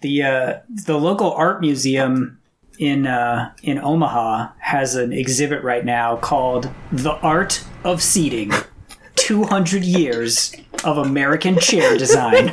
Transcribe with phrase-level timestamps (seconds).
[0.00, 2.38] The uh, the local art museum
[2.78, 8.52] in uh, in Omaha has an exhibit right now called "The Art of Seating:
[9.14, 10.54] 200 Years
[10.84, 12.52] of American Chair Design."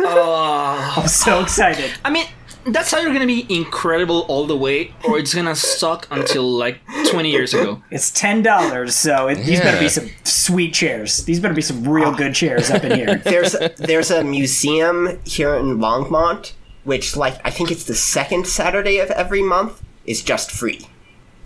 [0.00, 0.94] oh.
[0.96, 1.92] I'm so excited.
[2.04, 2.26] I mean,
[2.66, 6.80] that's either gonna be incredible all the way, or it's gonna suck until like
[7.10, 7.82] 20 years ago.
[7.90, 11.24] It's ten dollars, so it, these better be some sweet chairs.
[11.24, 13.16] These better be some real good chairs up in here.
[13.24, 16.52] there's there's a museum here in Longmont,
[16.84, 20.86] which like I think it's the second Saturday of every month is just free,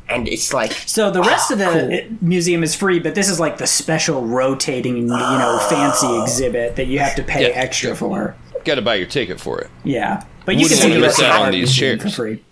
[0.08, 1.64] and it's like So the rest of the
[2.08, 2.16] Cool.
[2.20, 6.86] museum is free, but this is like the special rotating, you know, fancy exhibit that
[6.86, 7.54] you have to pay Yeah.
[7.54, 8.34] extra for.
[8.64, 9.70] Got to buy your ticket for it.
[9.82, 12.10] Yeah, but you Wouldn't can see the miss rest of out on these chairs for
[12.10, 12.44] free.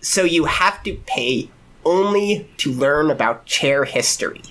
[0.00, 1.50] so you have to pay
[1.84, 4.42] only to learn about chair history.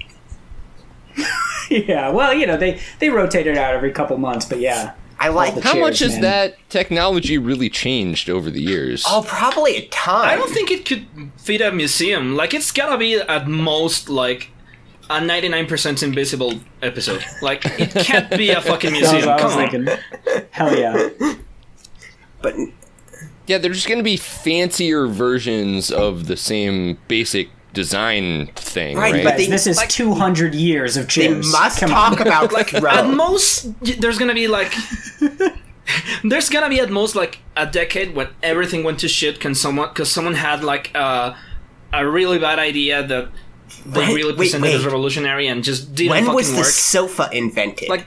[1.70, 4.92] Yeah, well, you know, they they rotate it out every couple months, but yeah.
[5.18, 6.22] I like the How Chairs, much has man.
[6.24, 9.06] that technology really changed over the years?
[9.08, 10.28] oh probably a ton.
[10.28, 11.06] I don't think it could
[11.38, 12.36] fit a museum.
[12.36, 14.50] Like, it's gotta be at most like
[15.10, 17.24] a 99% invisible episode.
[17.42, 19.30] Like, it can't be a fucking museum.
[19.30, 19.70] I was Come on.
[19.70, 20.46] thinking.
[20.52, 21.10] Hell yeah.
[22.42, 22.56] but
[23.48, 29.14] Yeah, they're just going to be fancier versions of the same basic design thing, Right,
[29.14, 29.24] right?
[29.24, 31.52] but they- this is like- 200 years of they chairs.
[31.52, 32.28] must Come talk on.
[32.28, 34.74] about Like, at most, there's gonna be like.
[36.24, 39.94] there's gonna be at most like a decade when everything went to shit because someone,
[39.94, 41.34] cause someone had like uh,
[41.94, 43.30] a really bad idea that
[43.86, 46.66] they Wait, really wait, presented as revolutionary and just didn't when fucking was the work.
[46.66, 47.90] sofa invented?
[47.90, 48.06] Like,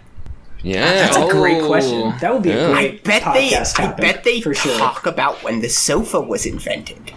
[0.65, 0.81] yeah.
[1.07, 1.67] That's a great Oh.
[1.69, 2.15] question.
[2.21, 2.69] That would be Yeah.
[2.69, 4.77] a I great bet they, podcast I bet they for sure.
[4.77, 7.13] talk about when the sofa was invented.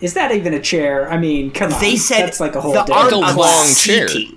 [0.00, 1.10] Is that even a chair?
[1.10, 1.80] I mean, come on.
[1.80, 4.06] They said that's like a whole the different art of long chair.
[4.06, 4.36] seating.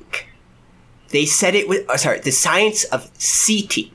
[1.10, 3.92] They said it was oh, sorry, the science of seating.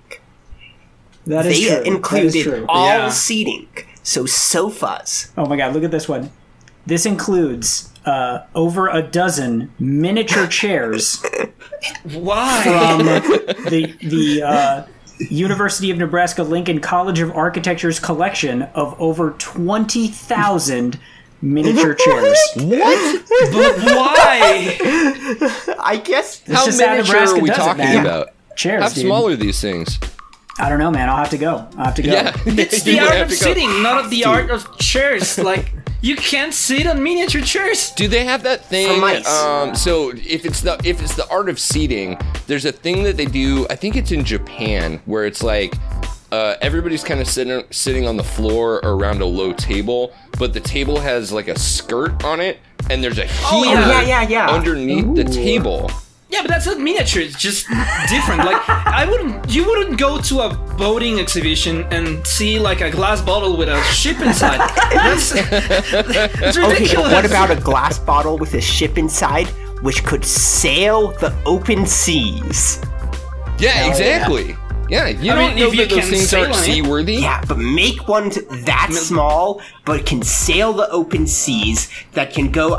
[1.27, 1.71] That is They true.
[1.77, 2.67] That is included true.
[2.69, 3.09] all Yeah.
[3.09, 3.67] seating,
[4.05, 5.33] so sofas.
[5.37, 6.31] Oh my god, look at this one.
[6.87, 11.23] This includes uh, over a dozen miniature chairs
[12.05, 12.63] why?
[12.63, 13.07] from
[13.71, 14.87] the the uh,
[15.31, 20.99] University of Nebraska Lincoln College of Architecture's collection of over twenty thousand
[21.43, 22.39] miniature chairs.
[22.57, 23.25] What?
[23.53, 24.79] but why?
[25.81, 28.29] I guess How just how miniature Nebraska are we does it, talking about?
[28.57, 29.05] Chairs, How dude.
[29.05, 29.99] small are these things?
[30.59, 31.11] I don't know, man.
[31.11, 31.69] I'll have to go.
[31.77, 32.11] I'll have to go.
[32.13, 32.35] Yeah.
[32.47, 35.37] It's the art of to go- sitting, not of the art of chairs.
[35.39, 37.91] Like you can't sit on miniature chairs.
[37.93, 39.01] Do they have that thing?
[39.01, 39.27] mice.
[39.29, 43.17] Um, so if it's the if it's the art of seating, there's a thing that
[43.17, 43.67] they do.
[43.71, 45.75] I think it's in Japan where it's like
[46.33, 50.61] uh, everybody's kind of sitting sitting on the floor around a low table, but the
[50.61, 52.59] table has like a skirt on it,
[52.91, 54.49] and there's a heater Oh, yeah, yeah, yeah.
[54.51, 55.91] underneath the table.
[56.29, 57.23] Yeah, but that's not miniature.
[57.23, 57.69] It's just
[58.11, 58.45] different.
[58.45, 63.21] Like I wouldn't, you wouldn't go to a boating exhibition and see like a glass
[63.21, 64.59] bottle with a ship inside.
[64.93, 66.95] That's, that's Okay, ridiculous.
[67.09, 69.47] but what about a glass bottle with a ship inside,
[69.83, 72.83] which could sail the open seas?
[73.59, 74.57] Yeah, exactly.
[74.89, 77.15] Yeah, you I don't mean, know if you that those can things sail aren't seaworthy.
[77.17, 78.31] Yeah, but make one
[78.65, 82.77] that small, but can sail the open seas that can go.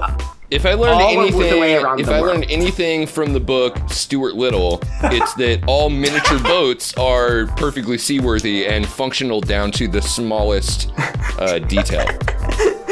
[0.49, 2.37] If I learned All anything, the way around if I world.
[2.37, 8.65] learned anything from the book Stuart Little, it's that all miniature boats are perfectly seaworthy
[8.65, 10.89] and functional down to the smallest
[11.37, 12.05] uh, detail.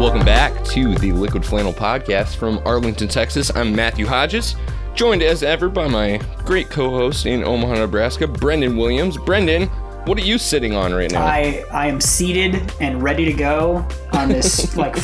[0.00, 3.54] Welcome back to the Liquid Flannel Podcast from Arlington, Texas.
[3.54, 4.56] I'm Matthew Hodges,
[4.94, 9.18] joined as ever by my great co-host in Omaha, Nebraska, Brendan Williams.
[9.18, 9.68] Brendan,
[10.06, 11.22] what are you sitting on right now?
[11.22, 14.96] I I am seated and ready to go on this like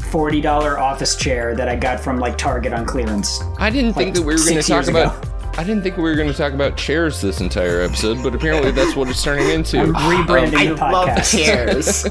[0.00, 3.42] forty dollar office chair that I got from like Target on clearance.
[3.58, 5.33] I didn't think that we were going to talk about.
[5.54, 5.60] Ago.
[5.62, 8.70] I didn't think we were going to talk about chairs this entire episode, but apparently
[8.70, 9.78] that's what it's turning into.
[9.80, 12.06] I'm rebranding I the love chairs.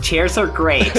[0.02, 0.92] chairs are great.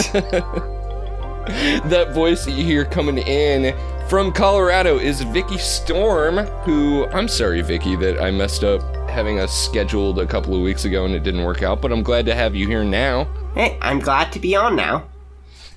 [1.86, 3.76] that voice that you hear coming in
[4.08, 9.52] from Colorado is Vikky Storm, who I'm sorry, Vikky, that I messed up having us
[9.54, 12.36] scheduled a couple of weeks ago and it didn't work out, but I'm glad to
[12.36, 13.28] have you here now.
[13.54, 15.04] hey, I'm glad to be on now.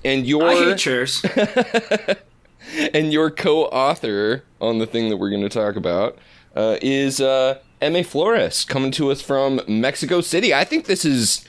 [0.05, 1.25] And your I hate chairs.
[2.95, 6.19] and your co-author on the thing that we're going to talk about
[6.57, 10.55] uh, is uh, Eme Flores coming to us from Mexico City.
[10.55, 11.45] I think this is,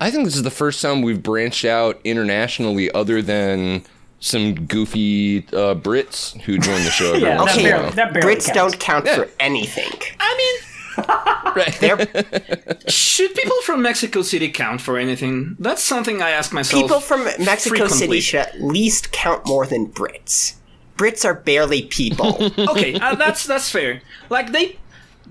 [0.00, 3.84] I think this is the first time we've branched out internationally, other than
[4.20, 7.14] some goofy uh, Brits who joined the show.
[7.16, 8.72] Yeah, once that barely, that barely Brits counts.
[8.72, 9.16] don't count Yeah.
[9.16, 9.90] for anything.
[10.20, 10.71] I mean,
[11.54, 11.76] Right.
[11.80, 11.98] They're
[12.88, 15.54] should people from Mexico City count for anything?
[15.58, 16.82] That's something I ask myself.
[16.82, 17.98] people from Mexico frequently.
[17.98, 20.54] City should at least count more than Brits.
[20.96, 22.38] Brits are barely people.
[22.58, 24.00] okay, uh, that's that's fair.
[24.30, 24.78] Like they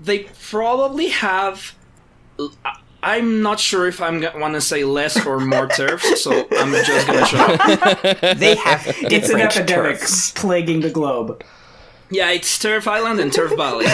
[0.00, 1.74] they probably have.
[2.64, 6.46] I- I'm not sure if I'm gonna want to say less or more turfs, so
[6.52, 8.38] I'm just gonna shut up.
[8.38, 10.30] they have It's an epidemic turfs.
[10.30, 11.42] plaguing the globe.
[12.12, 13.86] Yeah, it's Turf Island and Turf Valley.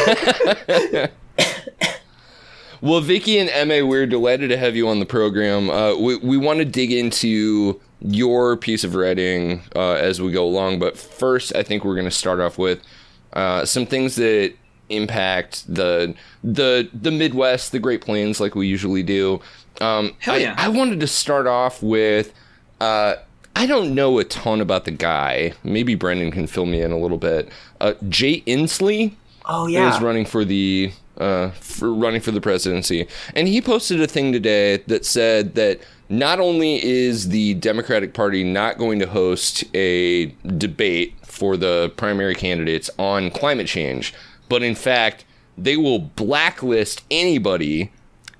[2.80, 5.68] Well, Vikky and Eme, we're delighted to have you on the program.
[5.68, 10.44] Uh, we we want to dig into your piece of writing uh, as we go
[10.44, 12.80] along, but first, I think we're going to start off with
[13.32, 14.54] uh, some things that
[14.90, 16.14] impact the
[16.44, 19.40] the the Midwest, the Great Plains, like we usually do.
[19.80, 20.54] Um, Hell I- yeah.
[20.56, 22.32] I, wanted to start off with.
[22.80, 23.16] Uh,
[23.56, 25.52] I don't know a ton about the guy.
[25.64, 27.48] Maybe Brendan can fill me in a little bit.
[27.80, 29.14] Uh, Jay Inslee
[29.46, 34.00] Oh yeah, is running for the uh, for running for the presidency, and he posted
[34.00, 39.06] a thing today that said that not only is the Democratic Party not going to
[39.06, 40.26] host a
[40.56, 44.14] debate for the primary candidates on climate change,
[44.48, 45.24] but in fact
[45.58, 47.90] they will blacklist anybody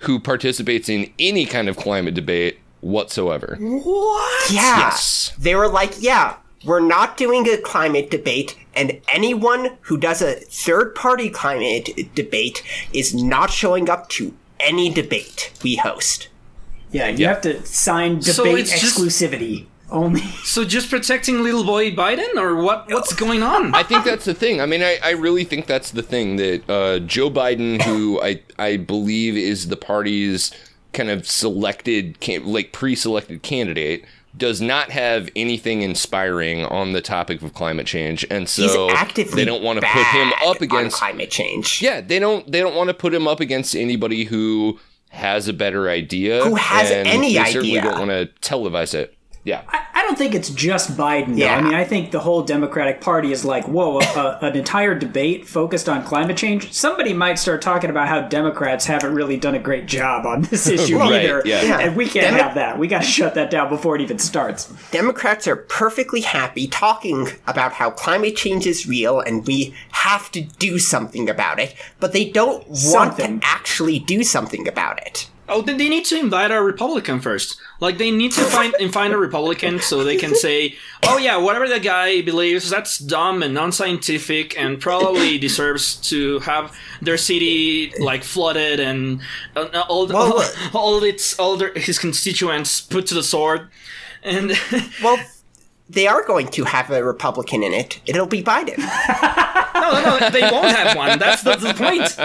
[0.00, 3.56] who participates in any kind of climate debate whatsoever.
[3.60, 4.50] what?
[4.50, 4.78] Yeah.
[4.78, 5.32] Yes.
[5.38, 10.34] They were like, yeah, we're not doing a climate debate, and anyone who does a
[10.34, 16.28] third party climate debate is not showing up to any debate we host.
[16.90, 17.28] Yeah, you Yeah.
[17.34, 20.22] have to sign So debate just- exclusivity only.
[20.44, 22.90] So just protecting little boy Biden, or what?
[22.90, 23.74] What's going on?
[23.74, 24.60] I think that's the thing.
[24.60, 28.40] I mean, I, I really think that's the thing that uh, Joe Biden, who I
[28.58, 30.50] I believe is the party's
[30.94, 34.04] kind of selected, can, like pre-selected candidate,
[34.38, 38.88] does not have anything inspiring on the topic of climate change, and so
[39.34, 40.96] they don't want to put him up against.
[40.96, 41.82] climate change.
[41.82, 42.50] Yeah, they don't.
[42.50, 44.78] They don't want to put him up against anybody who
[45.10, 46.44] has a better idea.
[46.44, 47.90] Who has any they certainly idea.
[47.90, 49.17] don't want to televise it.
[49.44, 49.62] Yeah.
[49.68, 51.28] I, I don't think it's just Biden.
[51.28, 51.44] Though.
[51.44, 51.56] Yeah.
[51.56, 55.46] I mean, I think the whole Democratic Party is like, whoa, a, an entire debate
[55.46, 56.72] focused on climate change.
[56.72, 60.66] Somebody might start talking about how Democrats haven't really done a great job on this
[60.68, 61.62] issue Right, either, yeah.
[61.62, 61.78] Yeah.
[61.80, 62.78] and we can't Demo- have that.
[62.78, 64.66] We got to shut that down before it even starts.
[64.90, 70.42] Democrats are perfectly happy talking about how climate change is real and we have to
[70.42, 73.40] do something about it, but they don't want Something.
[73.40, 75.28] to actually do something about it.
[75.48, 77.58] Oh, then they need to invite a Republican first.
[77.80, 81.36] Like they need to find and find a Republican so they can say, "Oh yeah,
[81.38, 87.92] whatever the guy believes, that's dumb and non-scientific, and probably deserves to have their city
[87.98, 89.20] like flooded and
[89.56, 93.68] uh, all Well, all, all its all their, his constituents put to the sword."
[94.22, 94.52] And
[95.02, 95.18] Well,
[95.88, 98.00] they are going to have a Republican in it.
[98.06, 98.78] It'll be Biden.
[99.74, 101.18] no, no, no, they won't have one.
[101.18, 102.16] That's the, the point.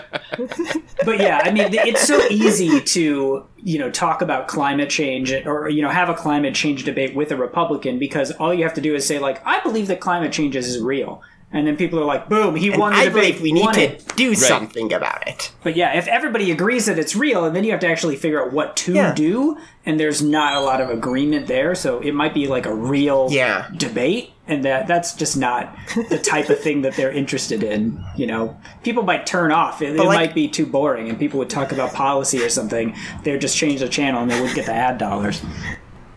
[1.05, 5.69] But yeah, I mean, it's so easy to you know talk about climate change or
[5.69, 8.81] you know have a climate change debate with a Republican because all you have to
[8.81, 11.21] do is say like, I believe that climate change is real.
[11.53, 12.55] And then people are like, "Boom!
[12.55, 13.35] He And won the I debate.
[13.35, 15.51] believe we need won to it." do something about it.
[15.63, 18.43] But yeah, if everybody agrees that it's real, and then you have to actually figure
[18.43, 19.13] out what to Yeah.
[19.13, 22.73] do, and there's not a lot of agreement there, so it might be like a
[22.73, 23.65] real Yeah.
[23.77, 25.75] debate, and that that's just not
[26.09, 28.03] the type of thing that they're interested in.
[28.17, 29.81] You know, people might turn off.
[29.83, 32.95] It, it like- might be too boring, and people would talk about policy or something.
[33.23, 35.41] They would just change the channel, and they wouldn't get the ad dollars.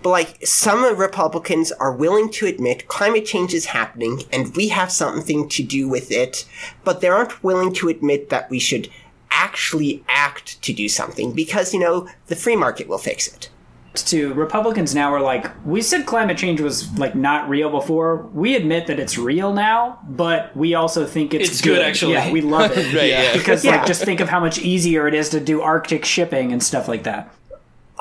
[0.06, 4.92] But like some Republicans are willing to admit climate change is happening and we have
[4.92, 6.46] something to do with it,
[6.84, 8.88] but they aren't willing to admit that we should
[9.32, 13.50] actually act to do something because, you know, the free market will fix it.
[13.94, 18.18] To Republicans now are like, we said climate change was like not real before.
[18.32, 22.12] We admit that it's real now, but we also think it's, It's good, actually.
[22.12, 22.94] Yeah, we love it.
[22.94, 23.32] Right, yeah.
[23.36, 23.78] Because Yeah.
[23.78, 26.86] like just think of how much easier it is to do Arctic shipping and stuff
[26.86, 27.34] like that.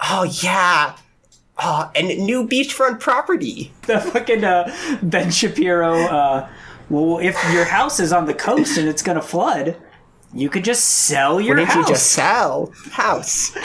[0.08, 0.98] Oh, yeah.
[1.58, 3.72] Oh, and new beachfront property.
[3.86, 5.94] The fucking uh, Ben Shapiro.
[5.94, 6.50] Uh,
[6.90, 9.78] well, if your house is on the coast and it's gonna flood,
[10.34, 11.88] you could just sell your Why don't house.
[11.88, 13.56] you just sell house?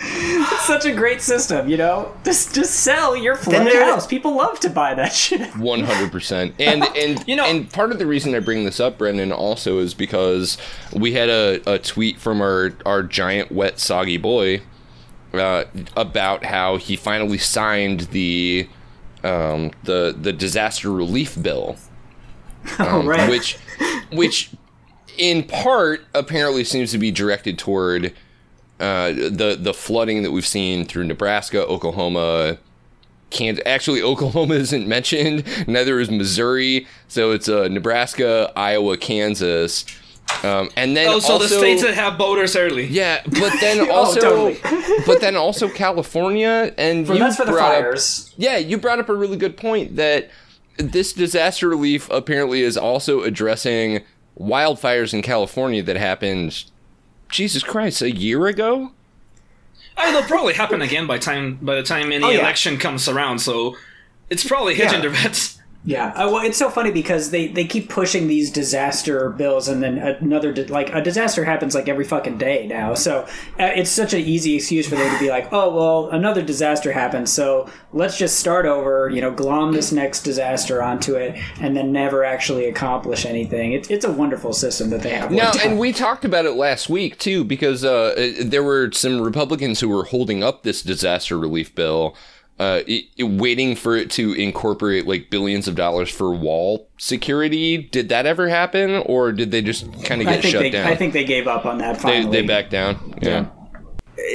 [0.00, 2.14] It's such a great system, you know.
[2.24, 4.06] Just just sell your flooded house.
[4.06, 5.40] People love to buy that shit.
[5.56, 8.78] One hundred percent, and and You know- and part of the reason I bring this
[8.80, 10.56] up, Brendan, also is because
[10.92, 14.60] we had a, a tweet from our our giant wet soggy boy
[15.34, 15.64] uh,
[15.96, 18.68] about how he finally signed the
[19.24, 21.76] um, the the disaster relief bill,
[22.78, 23.28] Oh, right.
[23.30, 23.56] which
[24.12, 24.50] which
[25.16, 28.14] in part apparently seems to be directed toward
[28.80, 32.58] uh, the the flooding that we've seen through Nebraska, Oklahoma,
[33.30, 33.62] Kansas.
[33.66, 35.44] Actually, Oklahoma isn't mentioned.
[35.66, 36.86] Neither is Missouri.
[37.08, 39.84] So it's uh, Nebraska, Iowa, Kansas,
[40.44, 42.86] um, and then Oh, so also the states that have voters early.
[42.86, 44.58] yeah, but then also, totally.
[45.06, 48.34] but then also California, and Well, you that's for the brought up- fires.
[48.36, 50.30] yeah, you brought up a really good point that
[50.76, 54.04] this disaster relief apparently is also addressing
[54.38, 56.64] wildfires in California that happened.
[57.30, 58.92] Jesus Christ, a year ago.
[59.96, 62.38] Oh, it'll probably happen again by time by the time any Oh, yeah.
[62.40, 63.40] election comes around.
[63.40, 63.76] So
[64.30, 65.10] it's probably hedging Yeah.
[65.10, 65.57] their bets.
[65.88, 69.82] Yeah, uh, well, it's so funny because they, they keep pushing these disaster bills, and
[69.82, 72.92] then another di- like a disaster happens like every fucking day now.
[72.92, 73.20] So
[73.58, 76.92] uh, it's such an easy excuse for them to be like, oh well, another disaster
[76.92, 79.08] happened, so let's just start over.
[79.08, 83.72] You know, glom this next disaster onto it, and then never actually accomplish anything.
[83.72, 85.30] It's it's a wonderful system that they have.
[85.30, 85.78] Now, and out.
[85.78, 90.04] we talked about it last week too, because uh, there were some Republicans who were
[90.04, 92.14] holding up this disaster relief bill,
[92.58, 97.78] uh, i- i- waiting for it to incorporate like billions of dollars for wall security.
[97.78, 100.86] Did that ever happen, or did they just kind of get shut they down?
[100.86, 101.96] I think they gave up on that.
[101.96, 103.14] they, Finally, they backed down.
[103.22, 103.46] Yeah.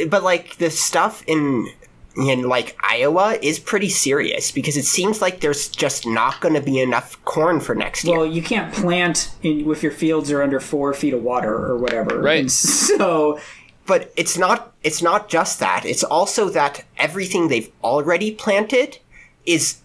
[0.09, 1.67] but like the stuff in
[2.15, 6.61] in like Iowa is pretty serious because it seems like there's just not going to
[6.61, 8.17] be enough corn for next year.
[8.19, 11.75] Well, you can't plant in, if your fields are under four feet of water or
[11.79, 12.19] whatever.
[12.21, 12.41] Right.
[12.41, 12.51] And
[12.91, 13.39] so
[13.85, 15.85] But it's not it's not just that.
[15.85, 18.97] It's also that everything they've already planted
[19.45, 19.79] is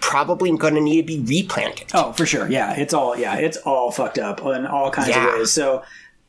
[0.00, 1.88] probably going to need to be replanted.
[1.94, 2.48] Oh, for sure.
[2.50, 5.28] Yeah, it's all yeah, it's all fucked up in all kinds Yeah.
[5.28, 5.50] of ways.
[5.50, 5.82] So,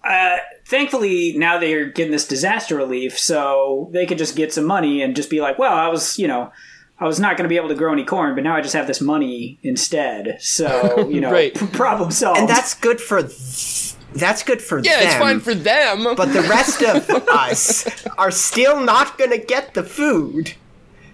[0.04, 5.02] uh, thankfully, now they're getting this disaster relief, so they could just get some money
[5.02, 6.52] and just be like, "Well, I was, you know,
[7.00, 8.74] I was not going to be able to grow any corn, but now I just
[8.74, 11.54] have this money instead." So, you know, Right.
[11.54, 12.40] p- problem solved.
[12.40, 15.02] And that's good for th- that's good for Yeah, them.
[15.02, 16.04] Yeah, it's fine for them.
[16.16, 20.54] but the rest of us are still not going to get the food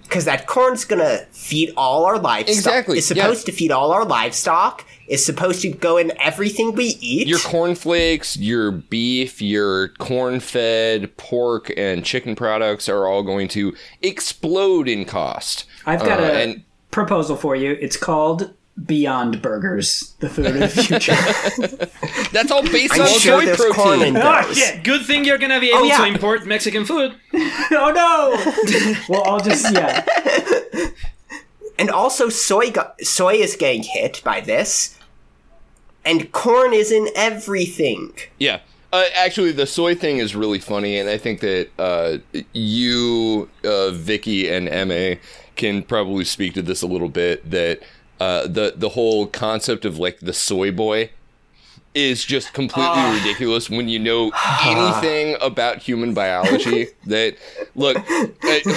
[0.03, 2.55] because that corn's going to feed all our livestock.
[2.55, 3.51] Exactly, It's supposed yeah.
[3.53, 4.83] to feed all our livestock.
[5.07, 7.27] It's supposed to go in everything we eat.
[7.27, 14.87] your cornflakes, your beef, your corn-fed pork and chicken products are all going to explode
[14.87, 15.65] in cost.
[15.85, 17.77] I've got Uh, a and proposal for you.
[17.79, 18.53] It's called
[18.85, 21.11] Beyond Burgers, the food of the future.
[22.31, 24.13] that's all based I'm on sure soy there's protein.
[24.13, 24.83] corn oh shit!
[24.83, 25.97] Good thing you're gonna be able yeah.
[25.97, 27.15] to import Mexican food.
[27.71, 29.03] Oh no!
[29.09, 30.03] well, I'll just yeah.
[31.79, 34.99] And also, soy got, soy is getting hit by this,
[36.03, 38.11] and corn is in everything.
[38.37, 38.59] Yeah.
[38.91, 42.17] Uh, actually, the soy thing is really funny, and I think that uh,
[42.51, 45.19] you, uh, Vikky, and Eme
[45.55, 47.49] can probably speak to this a little bit.
[47.49, 47.81] That
[48.19, 51.09] uh, the the whole concept of like the soy boy
[51.93, 54.31] is just completely ridiculous when you know
[54.63, 56.87] anything about human biology.
[57.07, 57.35] that
[57.75, 58.27] look, uh,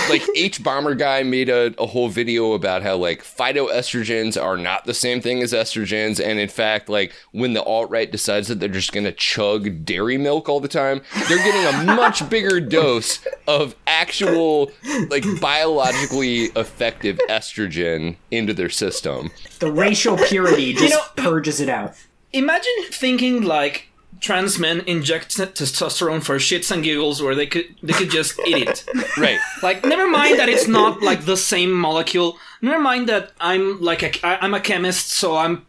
[0.08, 5.20] like hbomberguy made a, a whole video about how like phytoestrogens are not the same
[5.20, 8.92] thing as estrogens, and in fact, like when the alt right decides that they're just
[8.92, 14.70] gonna chug dairy milk all the time, they're getting a much bigger dose of actual
[15.10, 19.30] like biologically effective estrogen into their system.
[19.58, 21.94] The racial purity just know- purges it out.
[22.32, 23.88] Imagine thinking like
[24.20, 28.68] trans men inject testosterone for shits and giggles, where they could they could just eat
[28.68, 28.84] it.
[29.18, 29.38] Right.
[29.62, 32.38] Like, never mind that it's not like the same molecule.
[32.62, 35.66] Never mind that I'm like a, I- I'm a chemist, so I'm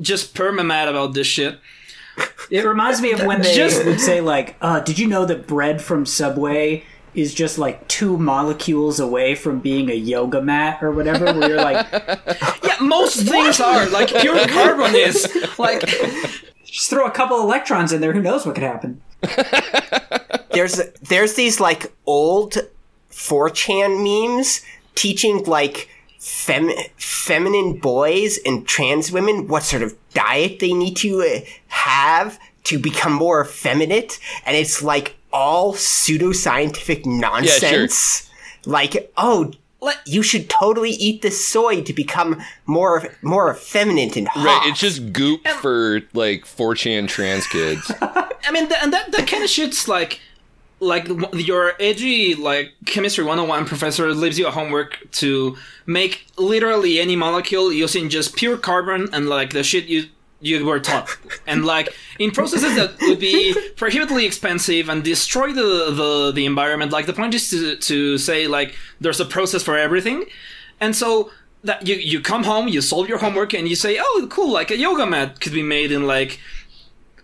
[0.00, 1.58] just perma mad about this shit.
[2.50, 5.46] It reminds me of when they Just- would say like, uh, "Did you know that
[5.48, 10.90] bread from Subway is just like two molecules away from being a yoga mat or
[10.90, 11.86] whatever?" Where you're like,
[12.64, 15.28] Yeah, most things are like pure carbon is
[15.58, 15.80] like
[16.64, 18.12] just throw a couple electrons in there.
[18.12, 19.00] Who knows what could happen?
[20.52, 22.56] There's there's these like old
[23.10, 24.60] 4chan memes
[24.94, 25.88] teaching like
[26.20, 32.38] fem- feminine boys and trans women what sort of diet they need to uh, have
[32.64, 38.30] to become more effeminate, and it's like all pseudoscientific nonsense.
[38.64, 44.28] Like, oh, Let- you should totally eat this soy to become more more effeminate and
[44.28, 44.46] hot.
[44.46, 47.90] Right, it's just goop for like 4chan trans kids.
[48.00, 50.20] I mean, th- and that that kind of shit's like
[50.80, 57.16] like your edgy like chemistry 101 professor leaves you a homework to make literally any
[57.16, 60.06] molecule using just pure carbon and like the shit you
[60.44, 61.08] you were taught
[61.46, 66.92] and like in processes that would be prohibitively expensive and destroy the, the the environment
[66.92, 70.24] like the point is to to say like there's a process for everything
[70.80, 71.30] and so
[71.62, 74.70] that you you come home you solve your homework and you say oh cool like
[74.70, 76.38] a yoga mat could be made in like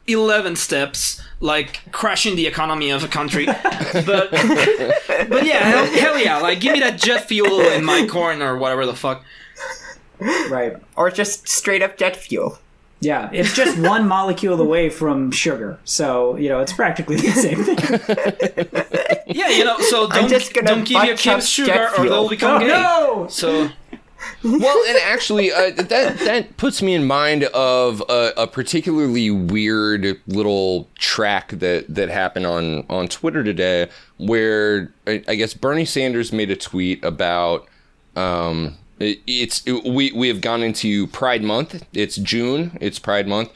[0.07, 3.47] 11 steps, like crashing the economy of a country.
[3.93, 8.43] but but yeah, hell, hell yeah, like give me that jet fuel in my corn
[8.43, 9.25] or whatever the fuck.
[10.51, 10.77] Right.
[10.97, 12.59] Or just straight up jet fuel.
[13.01, 17.65] Yeah, it's just one molecule away from sugar, so you know it's practically the same
[17.65, 18.87] thing.
[19.33, 22.29] Yeah, you know, so don't, just gonna don't give your kids sugar or they'll fuel.
[22.29, 22.67] become gay.
[22.67, 23.29] no!
[23.31, 23.69] So
[24.45, 30.21] well, and actually, uh, that that puts me in mind of a, a particularly weird
[30.27, 33.89] little track that that happened on on Twitter today,
[34.19, 37.67] where I, I guess Bernie Sanders made a tweet about.
[38.17, 41.87] Um, it, it's it, we we have gone into Pride Month.
[41.93, 42.77] It's June.
[42.81, 43.51] It's Pride Month.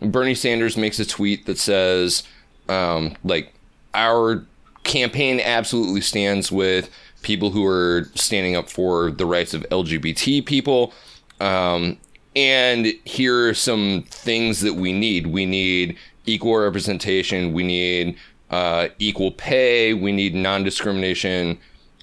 [0.00, 2.24] Bernie Sanders makes a tweet that says,
[2.68, 3.54] um, like,
[3.94, 4.44] our
[4.82, 6.90] campaign absolutely stands with
[7.22, 10.92] people who are standing up for the rights of LGBT people.
[11.40, 11.98] Um,
[12.36, 15.28] and here are some things that we need.
[15.28, 15.96] We need
[16.26, 17.52] equal representation.
[17.52, 18.16] We need
[18.50, 19.94] uh, equal pay.
[19.94, 21.58] We need non discrimination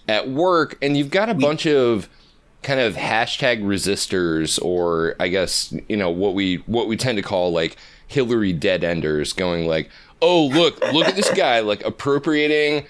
[0.08, 0.78] at work.
[0.82, 2.10] And you've got a bunch of
[2.64, 7.24] kind of hashtag resistors or I guess you know what we what we tend to
[7.24, 7.76] call like
[8.08, 9.90] Hillary dead enders going like
[10.22, 12.86] oh look look at this guy like appropriating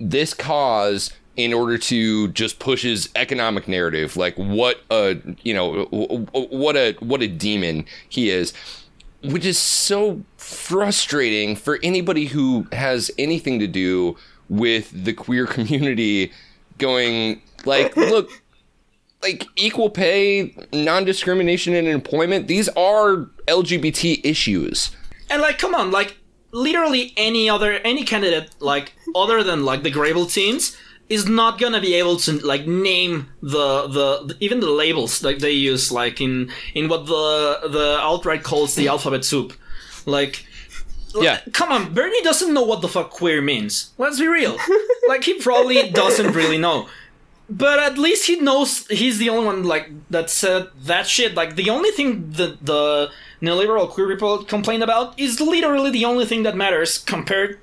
[0.00, 4.16] this cause in order to just push his economic narrative.
[4.16, 8.52] Like what a you know what a what a demon he is.
[9.24, 14.16] Which is so frustrating for anybody who has anything to do
[14.48, 16.32] with the queer community
[16.78, 18.41] going like look
[19.22, 24.90] like equal pay non-discrimination in employment these are lgbt issues.
[25.30, 26.16] And like come on, like
[26.52, 30.76] literally any other any candidate like other than like the Grable teams
[31.08, 35.38] is not gonna be able to like name the, the the even the labels like
[35.38, 39.52] they use like in in what the the alt-right calls the alphabet soup.
[40.04, 40.44] Like
[41.14, 41.40] yeah.
[41.52, 43.92] come on bernie doesn't know what the fuck queer means.
[43.98, 44.56] Let's be real.
[45.08, 46.88] Like he probably doesn't really know
[47.50, 51.56] but at least he knows he's the only one like that said that shit like
[51.56, 53.10] the only thing that the
[53.42, 57.58] neoliberal queer people complain about is literally the only thing that matters compared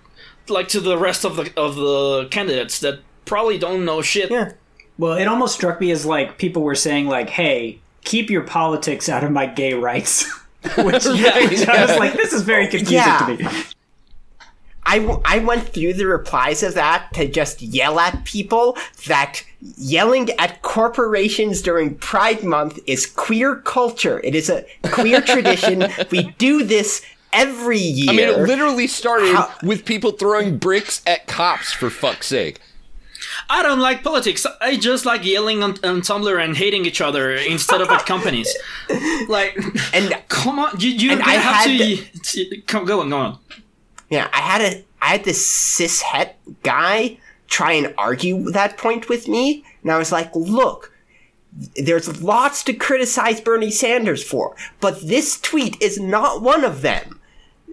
[0.47, 4.53] like to the rest of the of the candidates that probably don't know shit Yeah.
[4.97, 9.07] Well, it almost struck me as like people were saying like, "Hey, keep your politics
[9.07, 10.25] out of my gay rights."
[10.77, 13.25] which, which I was like, this is very confusing Yeah.
[13.37, 13.49] to me.
[14.89, 18.75] I, w- I went through the replies of that to just yell at people
[19.07, 19.43] that
[19.77, 24.19] yelling at corporations during Pride Month is queer culture.
[24.23, 25.85] It is a queer tradition.
[26.11, 28.09] We do this every year.
[28.09, 32.59] i mean it literally started How- with people throwing bricks at cops for fuck's sake
[33.51, 37.35] i don't like politics i just like yelling on, on tumblr and hating each other
[37.35, 38.49] instead of at companies
[39.29, 39.55] like
[39.93, 43.17] and come on you, you And I have to, had to come, go on go
[43.17, 43.37] on
[44.09, 47.17] yeah, I had a I had this cis het guy
[47.47, 50.93] try and argue that point with me, and I was like, look.
[51.75, 57.19] There's lots to criticize Bernie Sanders for, but this tweet is not one of them.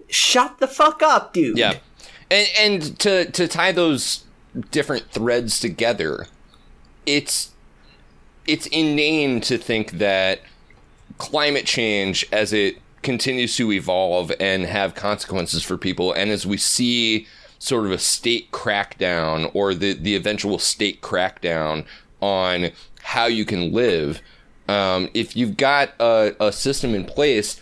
[0.07, 1.59] Shut the fuck up, dude.
[1.59, 1.75] Yeah,
[2.31, 4.25] and and to to tie those
[4.71, 6.25] different threads together,
[7.05, 7.51] it's
[8.47, 10.41] it's inane to think that
[11.19, 16.57] climate change, as it continues to evolve and have consequences for people, and as we
[16.57, 17.25] see
[17.57, 21.85] sort of a state crackdown or the the eventual state crackdown
[22.21, 22.69] on
[23.01, 24.21] how you can live,
[24.67, 27.59] um, if you've got a, a system in place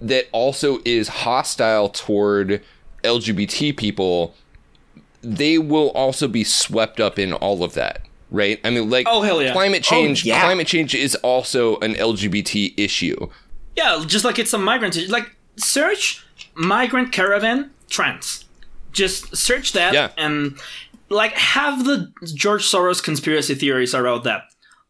[0.00, 2.62] that also is hostile toward
[3.04, 4.34] LGBT people,
[5.20, 8.58] they will also be swept up in all of that, right?
[8.64, 9.52] I mean, like, Oh, hell yeah.
[9.52, 10.24] climate change.
[10.24, 10.40] yeah.
[10.40, 13.28] Climate change is also an LGBT issue.
[13.78, 14.94] Yeah, just like it's a migrant.
[15.08, 18.44] Like search migrant caravan trans.
[18.92, 20.08] Just search that Yeah.
[20.16, 20.58] and
[21.08, 22.12] like have the
[22.42, 24.42] George Soros conspiracy theories about that.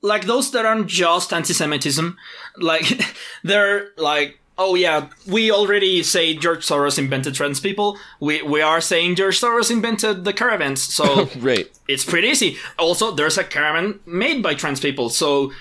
[0.02, 2.16] Like those that aren't just anti-Semitism.
[2.56, 2.86] Like
[3.44, 7.98] they're like, oh yeah, we already say George Soros invented trans people.
[8.20, 10.80] We we are saying George Soros invented the caravans.
[10.82, 11.66] So Right.
[11.88, 12.56] it's pretty easy.
[12.78, 15.52] Also, there's a caravan made by trans people, so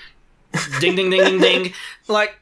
[0.80, 1.72] ding ding ding ding ding.
[2.08, 2.32] Like,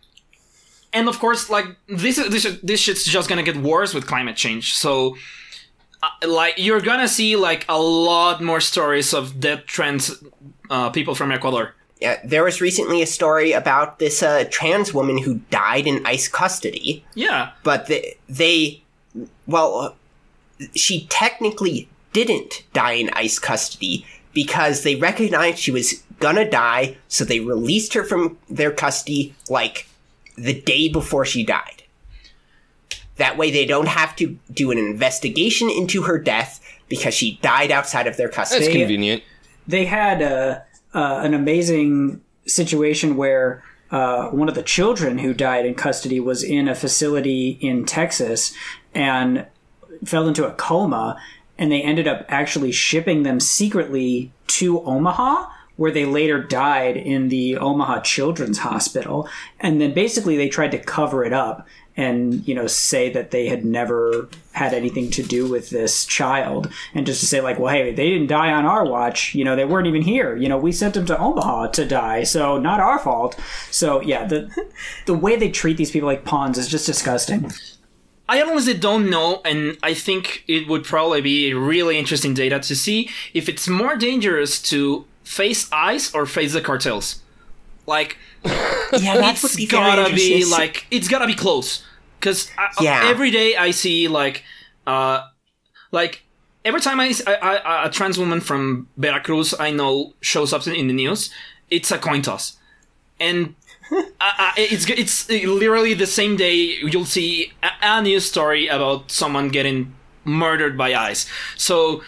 [0.92, 4.36] and of course, like this is this this shit's just gonna get worse with climate
[4.36, 4.74] change.
[4.74, 5.16] So,
[6.02, 10.22] uh, like, you're gonna see like a lot more stories of dead trans
[10.70, 11.74] uh, people from Ecuador.
[12.00, 16.28] Yeah, there was recently a story about this uh, trans woman who died in ICE
[16.28, 18.82] custody, Yeah, but they, they
[19.46, 19.78] well,
[20.60, 26.96] uh, she technically didn't die in ICE custody because they recognized she was gonna die,
[27.08, 29.86] so they released her from their custody like
[30.36, 31.82] the day before she died.
[33.16, 37.70] That way, they don't have to do an investigation into her death because she died
[37.70, 38.66] outside of their custody.
[38.66, 39.22] That's convenient.
[39.66, 40.60] they had uh,
[40.94, 46.42] uh, an amazing situation where uh, one of the children who died in custody was
[46.42, 48.52] in a facility in Texas
[48.94, 49.46] and
[50.04, 51.16] fell into a coma,
[51.56, 55.50] and they ended up actually shipping them secretly to Omaha.
[55.76, 59.28] Where they later died in the Omaha Children's Hospital.
[59.60, 61.66] And then basically they tried to cover it up
[61.98, 66.70] and, you know, say that they had never had anything to do with this child.
[66.94, 69.34] And just to say, like, well, hey, they didn't die on our watch.
[69.34, 70.36] You know, they weren't even here.
[70.36, 72.24] You know, we sent them to Omaha to die.
[72.24, 73.38] So not our fault.
[73.70, 74.50] So yeah, the,
[75.06, 77.50] the way they treat these people like pawns is just disgusting.
[78.28, 82.74] I honestly don't know, and I think it would probably be really interesting data to
[82.74, 87.20] see if it's more dangerous to face ICE or face the cartels.
[87.86, 91.84] Like, yeah, that would it's be gotta be like it's gotta be close
[92.18, 93.02] because Yeah.
[93.04, 94.44] every day I see like
[94.86, 95.26] uh
[95.90, 96.22] like
[96.64, 100.86] every time I, I, I a trans woman from Veracruz I know shows up in
[100.86, 101.30] the news,
[101.70, 102.56] it's a coin toss,
[103.20, 103.54] and.
[103.92, 109.12] uh, uh, it's it's literally the same day you'll see a, a news story about
[109.12, 111.24] someone getting murdered by ICE.
[111.56, 112.02] So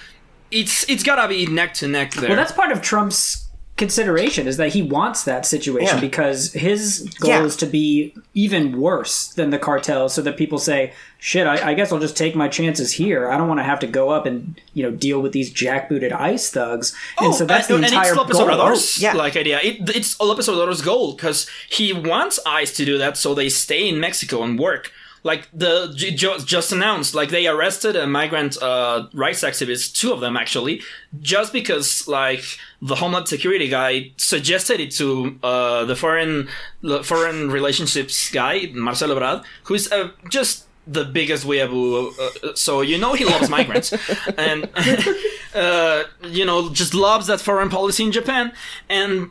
[0.51, 2.29] it's it's gotta be neck to neck there.
[2.31, 3.45] Well, that's part of Trump's
[3.77, 6.01] consideration is that he wants that situation Yeah.
[6.01, 7.45] because his goal Yeah.
[7.45, 11.75] is to be even worse than the cartel so that people say shit I, I
[11.75, 14.27] guess i'll just take my chances here i don't want to have to go up
[14.27, 17.77] and you know deal with these jackbooted ice thugs and oh, so that's the Oh,
[17.77, 19.13] and entire it's Lopez goal Obrador's oh, yeah.
[19.13, 19.61] like idea.
[19.63, 23.89] It, it's Lopez Obrador's goal because he wants ICE to do that, so they stay
[23.89, 24.91] in Mexico and work.
[25.23, 30.37] Like the just announced, like they arrested a migrant uh, rights activist, two of them
[30.37, 30.83] actually,
[31.21, 32.45] just because like
[32.81, 36.49] the Homeland Security guy suggested it to uh, the foreign
[36.83, 42.19] the foreign relationships guy Marcelo Ebrard, who is uh, just the biggest weeaboo.
[42.19, 43.93] Uh, so you know he loves migrants,
[44.39, 44.69] and
[45.55, 48.53] uh, you know just loves that foreign policy in Japan,
[48.89, 49.31] and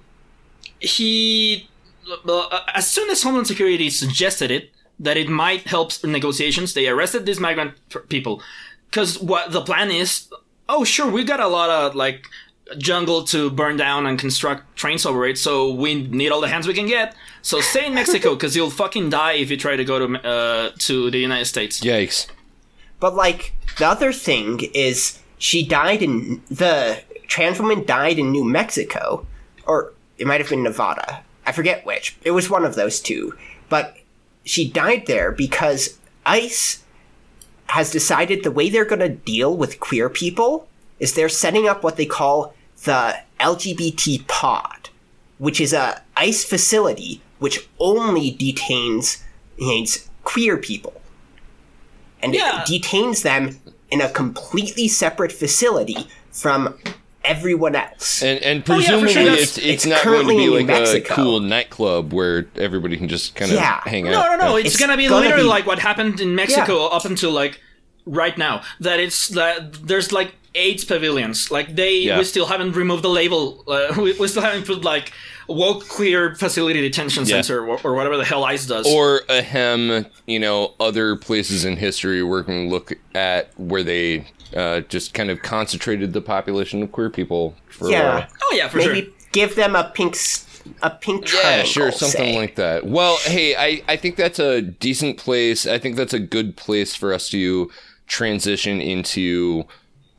[0.80, 1.68] he
[2.28, 7.26] uh, as soon as Homeland Security suggested it that it might help negotiations, they arrested
[7.26, 7.74] these migrant
[8.10, 8.42] people
[8.90, 10.28] because what the plan is.
[10.70, 12.26] Oh, sure, we got a lot of like
[12.78, 16.68] jungle to burn down and construct trains over it, so we need all the hands
[16.68, 17.16] we can get.
[17.42, 20.72] So stay in Mexico because you'll fucking die if you try to go to uh,
[20.80, 21.80] to the United States.
[21.82, 22.28] Yikes.
[23.00, 28.44] But like the other thing is, she died in the trans woman died in New
[28.44, 29.26] Mexico,
[29.66, 31.24] or it might have been Nevada.
[31.46, 32.18] I forget which.
[32.24, 33.38] It was one of those two.
[33.70, 33.98] But
[34.48, 36.84] she died there because ICE
[37.68, 40.68] has decided the way they're going to deal with queer people
[41.00, 44.90] is they're setting up what they call the LGBT pod,
[45.38, 49.24] which is a ICE facility which only detains,
[49.58, 51.00] detains queer people
[52.22, 52.62] and Yeah.
[52.62, 53.60] it detains them
[53.92, 56.78] in a completely separate facility from
[57.28, 58.22] everyone else.
[58.24, 59.34] And and Oh, yeah, presumably sure.
[59.34, 61.14] it's it's, it's not going to currently be like Mexico.
[61.14, 63.82] a cool nightclub where everybody can just kind of Yeah.
[63.86, 64.26] hang No, out.
[64.32, 64.46] no, no.
[64.52, 64.56] no.
[64.58, 67.62] It's, It's gonna be gonna literally be- like what happened in Mexico up until like
[68.06, 68.62] right now.
[68.80, 71.52] That it's that there's like eight pavilions.
[71.52, 72.18] Like they, Yeah.
[72.18, 73.64] we still haven't removed the label.
[73.68, 75.12] Uh, we, we still haven't put like
[75.48, 77.42] woke queer facility detention Yeah.
[77.42, 78.86] center or, or whatever the hell ICE does.
[78.92, 83.52] or a hem, you know, other places in history where we're going to look at
[83.58, 88.16] where they uh, just kind of concentrated the population of queer people for a yeah,
[88.20, 88.28] while.
[88.44, 89.14] oh yeah, for maybe sure.
[89.32, 90.16] give them a pink
[90.82, 91.66] a pink Yeah, triangle.
[91.66, 92.38] sure, something say.
[92.38, 92.86] like that.
[92.86, 95.66] Well, hey, I, I think that's a decent place.
[95.66, 97.72] I think that's a good place for us to
[98.08, 99.64] transition into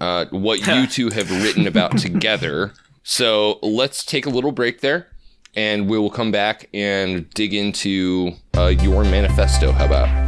[0.00, 2.72] uh, what you two have written about together.
[3.02, 5.08] So let's take a little break there,
[5.54, 9.72] and we will come back and dig into uh, your manifesto.
[9.72, 10.27] How about?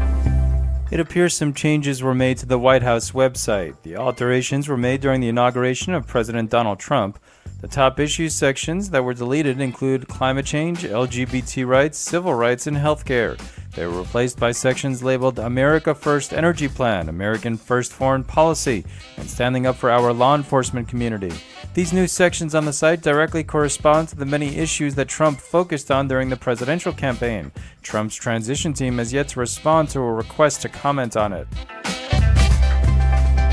[0.90, 3.76] It appears some changes were made to the White House website.
[3.84, 7.16] The alterations were made during the inauguration of President Donald Trump.
[7.60, 12.76] The top issues sections that were deleted include climate change, LGBT rights, civil rights, and
[12.76, 13.38] healthcare.
[13.74, 18.86] They were replaced by sections labeled America First Energy Plan, American First Foreign Policy,
[19.18, 21.32] and Standing Up for Our Law Enforcement Community.
[21.74, 25.90] These new sections on the site directly correspond to the many issues that Trump focused
[25.90, 27.52] on during the presidential campaign.
[27.82, 31.46] Trump's transition team has yet to respond to a request to comment on it.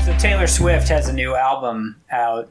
[0.02, 2.48] so taylor swift has a new album out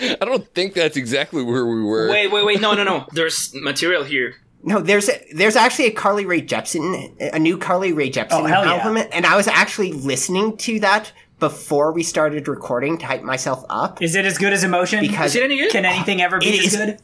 [0.00, 2.08] I don't think that's exactly where we were.
[2.10, 2.60] Wait, wait, wait.
[2.60, 3.06] No, no, no.
[3.12, 4.34] There's material here.
[4.64, 8.44] No, there's a, there's actually a Carly Rae Jepsen, a new Carly Rae Jepsen Oh,
[8.44, 9.08] hell yeah.
[9.12, 14.00] and I was actually listening to that before we started recording to hype myself up.
[14.00, 15.72] is it as good as emotion Because Is it any good?
[15.72, 16.98] can anything ever be It as is- good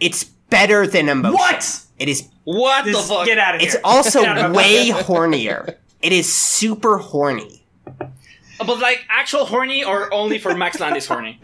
[0.00, 1.34] It's better than emotion.
[1.34, 3.26] what It is What the This- fuck?
[3.26, 3.70] get out of here.
[3.70, 5.76] it's also Get out of my way hornier.
[6.02, 7.57] It is super horny.
[8.58, 11.38] But like actual horny or only for Max Landis horny?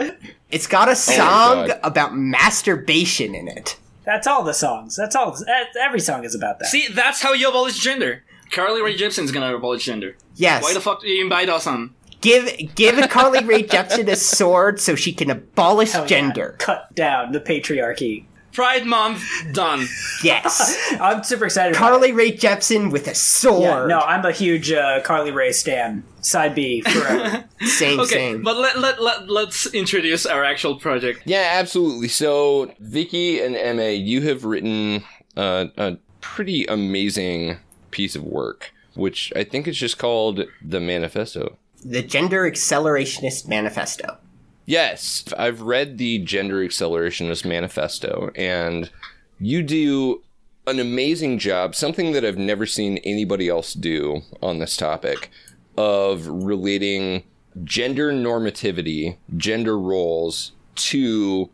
[0.50, 1.80] It's got a oh song God.
[1.82, 3.78] about masturbation in it.
[4.04, 4.96] That's all the songs.
[4.96, 5.34] That's all.
[5.34, 6.66] Eh, every song is about that.
[6.66, 8.22] See, that's how you abolish gender.
[8.50, 10.16] Carly Rae Jepsen's gonna abolish gender.
[10.36, 10.62] Yes.
[10.62, 11.94] Why the fuck do you invite us on?
[12.24, 16.08] give give Carly Rae Jepsen a sword so she can abolish Hell yeah.
[16.08, 16.56] gender.
[16.58, 18.24] Cut down the patriarchy.
[18.54, 19.86] Pride Month done.
[20.22, 20.78] Yes.
[21.00, 21.76] I'm super excited.
[21.76, 23.16] about Carly Rae Jepsen with a it.
[23.16, 23.62] sword.
[23.62, 26.02] Yeah, no, I'm a huge uh, Carly Rae stan.
[26.22, 27.44] Side B forever.
[27.66, 28.42] Same, Okay, same.
[28.42, 31.20] but let, let, let, let's introduce our actual project.
[31.26, 32.08] Yeah, absolutely.
[32.08, 35.04] So, Vikky and Eme, you have written
[35.36, 37.58] uh, a pretty amazing
[37.90, 41.58] piece of work, which I think is just called the Manifesto.
[41.84, 44.16] the Gender Accelerationist Manifesto.
[44.66, 48.90] Yes, I've read the Gender Accelerationist Manifesto, and
[49.38, 50.22] you do
[50.66, 55.30] an amazing job, something that I've never seen anybody else do on this topic,
[55.76, 57.24] of relating
[57.62, 61.50] gender normativity, gender roles, to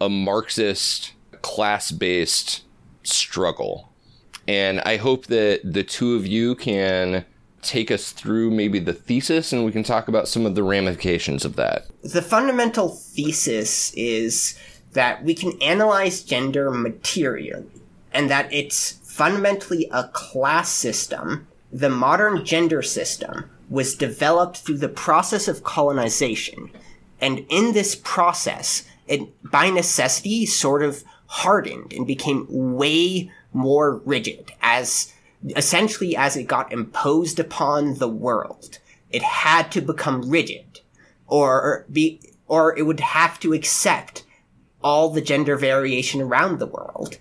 [0.00, 2.62] a Marxist class based
[3.02, 3.92] struggle.
[4.46, 7.24] And I hope that the two of you can
[7.66, 11.44] take us through maybe the thesis and we can talk about some of the ramifications
[11.44, 11.86] of that.
[12.02, 14.58] The fundamental thesis is
[14.92, 17.66] that we can analyze gender materially,
[18.12, 21.46] and that it's fundamentally a class system.
[21.70, 26.70] The modern gender system was developed through the process of colonization,
[27.20, 34.52] and in this process, it by necessity sort of hardened and became way more rigid
[34.62, 35.12] as
[35.54, 38.78] essentially as it got imposed upon the world.
[39.10, 40.80] It had to become rigid
[41.26, 44.24] or be or it would have to accept
[44.82, 47.18] all the gender variation around the world.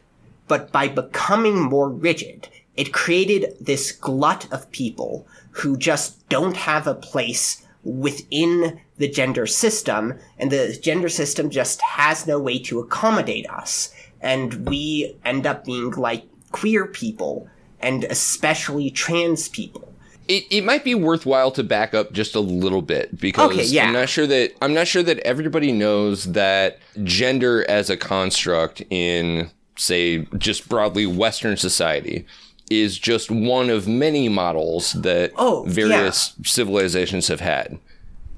[0.47, 6.85] But by becoming more rigid, it created this glut of people who just don't have
[6.85, 12.79] a place within the gender system, and the gender system just has no way to
[12.79, 13.93] accommodate us.
[14.21, 17.47] And we end up being like queer people,
[17.79, 19.91] and especially trans people.
[20.27, 23.85] It, it might be worthwhile to back up just a little bit because Okay, yeah.
[23.85, 28.81] I'm not sure that I'm not sure that everybody knows that gender as a construct
[28.89, 32.25] in say just broadly Western society
[32.71, 37.77] is just one of many models that Oh, various civilizations have had.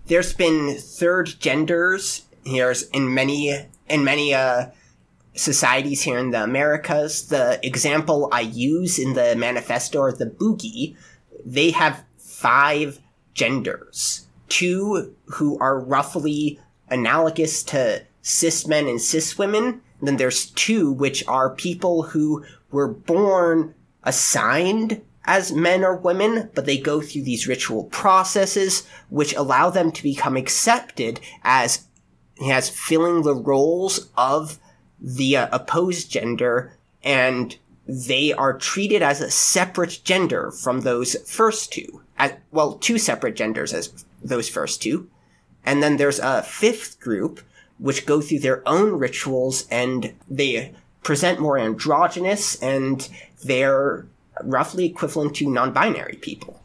[0.07, 4.65] there's been third genders here's in many in many uh
[5.37, 7.27] societies here in the Americas.
[7.27, 10.95] The example I use in the manifesto are the Bugis.
[11.45, 12.99] They have five
[13.33, 14.27] genders.
[14.49, 19.81] Two who are roughly analogous to cis men and cis women.
[20.01, 23.73] Then there's two which are people who were born
[24.03, 29.91] assigned as men or women, but they go through these ritual processes which allow them
[29.91, 31.87] to become accepted as
[32.49, 34.59] as filling the roles of
[34.99, 37.57] the uh, opposed gender and
[37.87, 42.01] they are treated as a separate gender from those first two.
[42.17, 45.09] As, well, two separate genders as those first two.
[45.65, 47.41] And then there's a fifth group
[47.79, 53.07] which go through their own rituals and they present more androgynous and
[53.45, 54.05] they're
[54.43, 56.59] roughly equivalent to non-binary people.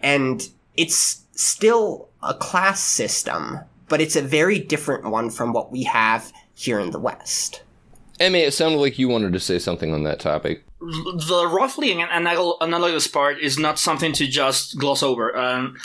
[0.00, 5.84] And it's still a class system, but it's a very different one from what we
[5.84, 7.62] have here in the West.
[8.20, 10.64] Eme, it sounded like you wanted to say something on that topic.
[10.80, 15.36] The roughly an- anal- analogous part is not something to just gloss over.
[15.36, 15.76] Um,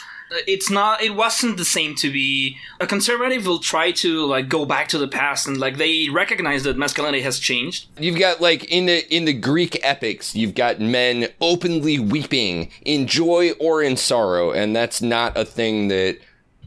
[0.48, 1.04] it's not.
[1.04, 4.98] It wasn't the same to be a conservative will try to like go back to
[4.98, 7.88] the past and like they recognize that masculinity has changed.
[8.00, 13.06] You've got like in the in the Greek epics, you've got men openly weeping in
[13.06, 16.18] joy or in sorrow, and that's not a thing that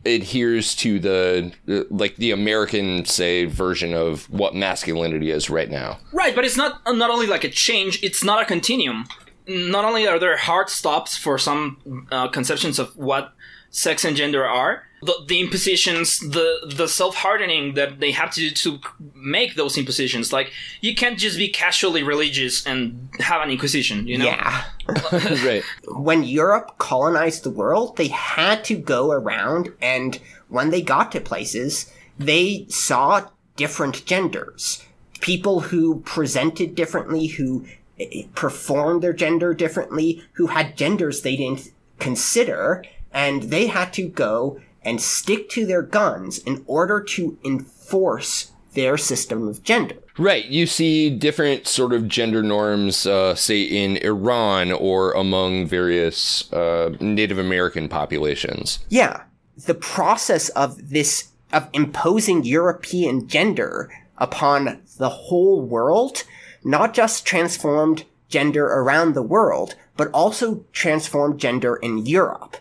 [0.07, 5.99] adheres to the uh, like the American say version of what masculinity is right now.
[6.13, 9.07] Right, but it's not not only like a change; it's not a continuum.
[9.49, 13.33] Not only are there hard stops for some uh, conceptions of what
[13.71, 18.41] sex and gender are, the, the impositions, the the self hardening that they have to
[18.41, 18.81] do to
[19.15, 20.33] make those impositions.
[20.33, 24.07] Like you can't just be casually religious and have an inquisition.
[24.07, 24.25] You know?
[24.27, 24.65] Yeah.
[25.45, 25.65] right.
[25.89, 31.21] when Europe colonized the world, they had to go around and when they got to
[31.21, 34.85] places, they saw different genders.
[35.21, 37.67] People who presented differently, who
[37.99, 44.07] eh, performed their gender differently, who had genders they didn't consider, and they had to
[44.07, 49.97] go and stick to their guns in order to enforce their system of gender.
[50.19, 50.45] Right.
[50.47, 56.95] You see different sort of gender norms, uh, say in Iran or among various uh,
[57.01, 58.79] Native American populations.
[58.89, 59.25] Yeah.
[59.67, 66.25] The process of this, of imposing European gender upon the whole world,
[66.63, 72.57] not just transformed gender around the world, but also transformed gender in Europe.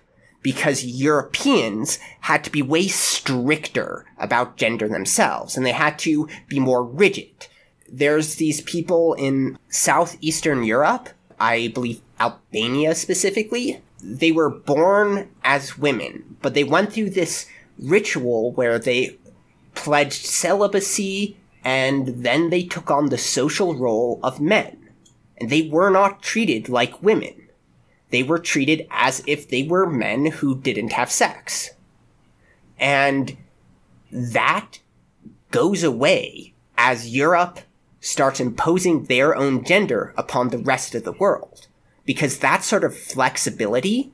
[0.45, 6.59] Because Europeans had to be way stricter about gender themselves, and they had to be
[6.59, 7.47] more rigid.
[7.91, 16.37] There's these people in southeastern Europe, I believe Albania specifically, they were born as women,
[16.43, 17.47] but they went through this
[17.79, 19.17] ritual where they
[19.73, 24.77] pledged celibacy and then they took on the social role of men.
[25.37, 27.44] And they were not treated like women.
[28.09, 31.71] They were treated as if they were men who didn't have sex.
[32.79, 33.37] And
[34.11, 34.79] that
[35.51, 37.59] goes away as Europe
[37.99, 41.67] starts imposing their own gender upon the rest of the world.
[42.05, 44.11] Because that sort of flexibility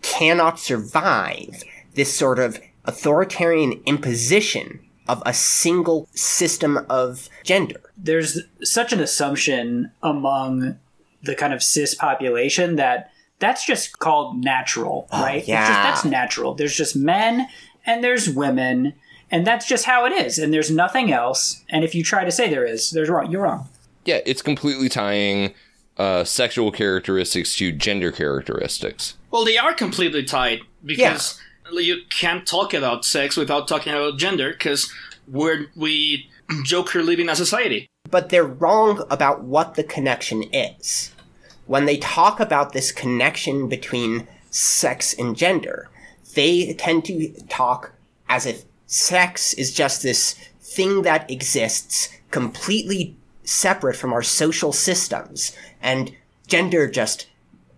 [0.00, 1.62] cannot survive
[1.94, 7.80] this sort of authoritarian imposition of a single system of gender.
[7.96, 10.78] There's such an assumption among
[11.22, 15.38] the kind of cis population that that's just called natural, right?
[15.38, 15.66] It's yeah.
[15.66, 16.54] just, that's natural.
[16.54, 17.48] There's just men
[17.86, 18.94] and there's women,
[19.30, 20.38] and that's just how it is.
[20.38, 21.62] And there's nothing else.
[21.68, 23.30] And if you try to say there is, there's wrong.
[23.30, 23.68] You're wrong.
[24.04, 25.54] Yeah, it's completely tying
[25.96, 29.16] uh, sexual characteristics to gender characteristics.
[29.30, 31.40] Well, they are completely tied because
[31.72, 34.92] you can't talk about sex without talking about gender because
[35.26, 36.28] we're we
[36.62, 37.88] joke we're living a society.
[38.10, 41.10] but they're wrong about what the connection is.
[41.66, 45.88] When they talk about this connection between sex and gender,
[46.34, 47.92] they tend to talk
[48.28, 55.54] as if sex is just this thing that exists completely separate from our social systems,
[55.80, 56.12] and
[56.46, 57.28] gender just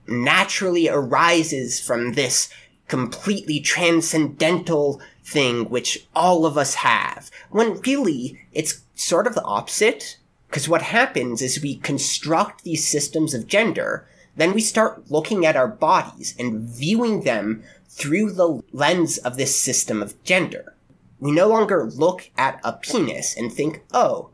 [0.07, 2.49] naturally arises from this
[2.89, 7.31] completely transcendental thing which all of us have.
[7.51, 10.19] When really, it's sort of the opposite.
[10.49, 15.57] Because what happens is we construct these systems of gender, then we start looking at
[15.57, 20.75] our bodies and viewing them through the lens of this system of gender.
[21.19, 24.31] We no longer look at a penis and think, oh,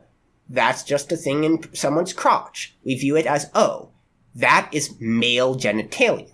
[0.49, 2.75] that's just a thing in someone's crotch.
[2.83, 3.89] We view it as, oh,
[4.35, 6.29] that is male genitalia.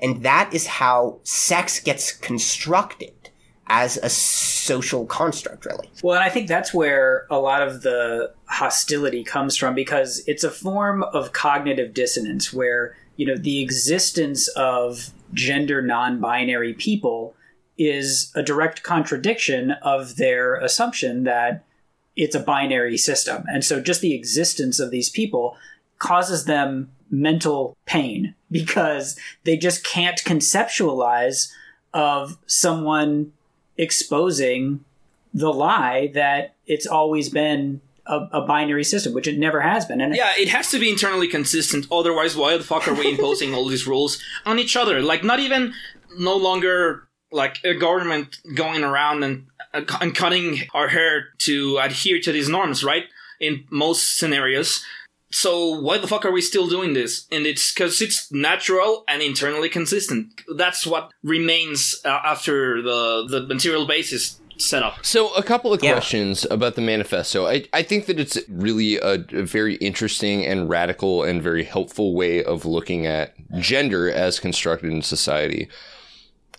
[0.00, 3.15] And that is how sex gets constructed
[3.68, 5.90] as a social construct, really.
[6.02, 10.44] Well, and I think that's where a lot of the hostility comes from because it's
[10.44, 17.34] a form of cognitive dissonance where, you know, the existence of gender non binary people
[17.76, 21.64] is a direct contradiction of their assumption that
[22.14, 23.44] it's a binary system.
[23.48, 25.56] And so just the existence of these people
[25.98, 31.50] causes them mental pain because they just can't conceptualize
[31.92, 33.32] of someone
[33.78, 34.84] exposing
[35.34, 40.00] the lie that it's always been a, a binary system, which it never has been.
[40.00, 41.86] And Yeah, it has to be internally consistent.
[41.90, 45.02] Otherwise, why the fuck are we imposing all these rules on each other?
[45.02, 45.74] Like, not even
[46.18, 52.20] no longer like a government going around and, uh, and cutting our hair to adhere
[52.20, 53.04] to these norms, right?
[53.40, 54.84] In most scenarios.
[55.30, 57.26] So why the fuck are we still doing this?
[57.32, 60.40] And it's because it's natural and internally consistent.
[60.56, 65.04] That's what remains uh, after the the material base is set up.
[65.04, 65.92] So, a couple of Yeah.
[65.92, 67.46] questions about the manifesto.
[67.46, 72.14] I, I think that it's really a, a very interesting and radical and very helpful
[72.14, 75.68] way of looking at gender as constructed in society.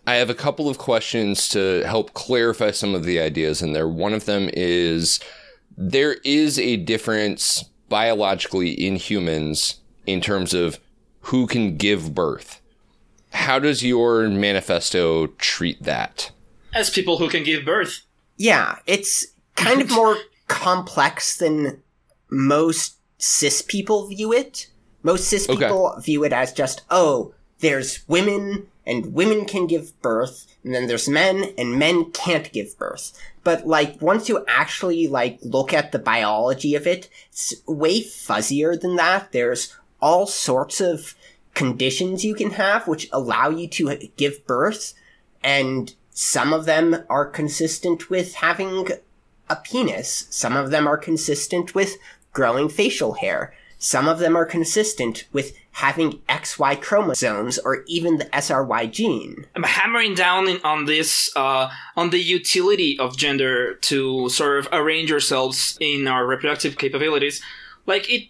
[0.05, 3.87] I have a couple of questions to help clarify some of the ideas in there.
[3.87, 5.19] One of them is
[5.75, 10.79] there is a difference biologically in humans in terms of
[11.21, 12.61] who can give birth.
[13.31, 16.31] How does your manifesto treat that?
[16.73, 18.01] As people who can give birth.
[18.37, 21.81] Yeah, it's kind of more complex than
[22.29, 24.67] most cis people view it.
[25.03, 25.65] Most cis Okay.
[25.65, 30.87] people view it as just, oh, there's women and women can give birth, and then
[30.87, 33.17] there's men and men can't give birth.
[33.43, 38.79] But like, once you actually like look at the biology of it, it's way fuzzier
[38.79, 39.31] than that.
[39.31, 41.15] There's all sorts of
[41.53, 44.93] conditions you can have which allow you to give birth,
[45.43, 48.87] and some of them are consistent with having
[49.49, 50.27] a penis.
[50.29, 51.97] Some of them are consistent with
[52.33, 53.53] growing facial hair.
[53.79, 59.45] Some of them are consistent with having XY chromosomes or even the SRY gene.
[59.55, 64.67] I'm hammering down in, on this, uh, on the utility of gender to sort of
[64.71, 67.43] arrange ourselves in our reproductive capabilities.
[67.85, 68.23] Like, it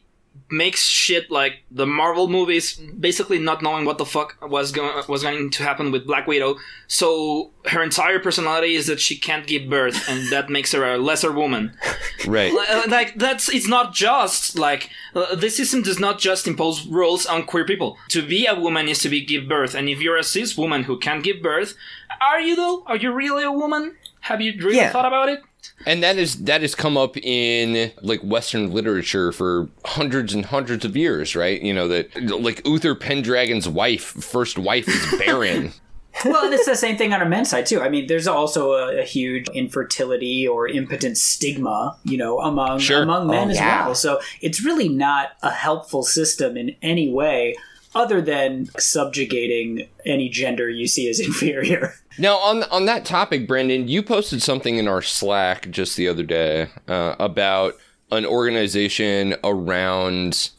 [0.49, 5.21] makes shit like the Marvel movies basically not knowing what the fuck was going was
[5.23, 6.55] going to happen with Black Widow.
[6.87, 10.97] So her entire personality is that she can't give birth, and that makes her a
[10.97, 11.73] lesser woman.
[12.25, 12.51] Right.
[12.51, 17.25] Uh, Like that's it's not just like uh, this system does not just impose rules
[17.25, 17.97] on queer people.
[18.09, 20.83] To be a woman is to be give birth, and if you're a cis woman
[20.83, 21.75] who can't give birth,
[22.19, 22.83] are you though?
[22.87, 23.95] Are you really a woman?
[24.21, 24.91] Have you really Yeah.
[24.91, 25.39] thought about it?
[25.85, 30.83] And that is that has come up in like Western literature for hundreds and hundreds
[30.85, 31.61] of years, right?
[31.61, 35.73] You know that like Uther Pendragon's wife, first wife, is barren.
[36.25, 37.79] well, and it's the same thing on a men's side too.
[37.81, 43.03] I mean, there's also a, a huge infertility or impotent stigma, you know, among Sure.
[43.03, 43.85] among men Oh, as yeah.
[43.85, 43.95] well.
[43.95, 47.55] So it's really not a helpful system in any way,
[47.95, 51.93] other than subjugating any gender you see as inferior.
[52.19, 56.23] now, on on that topic, Brendan, you posted something in our Slack just the other
[56.23, 57.75] day uh, about
[58.11, 60.49] an organization around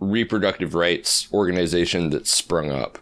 [0.00, 2.98] reproductive rights organization that sprung up,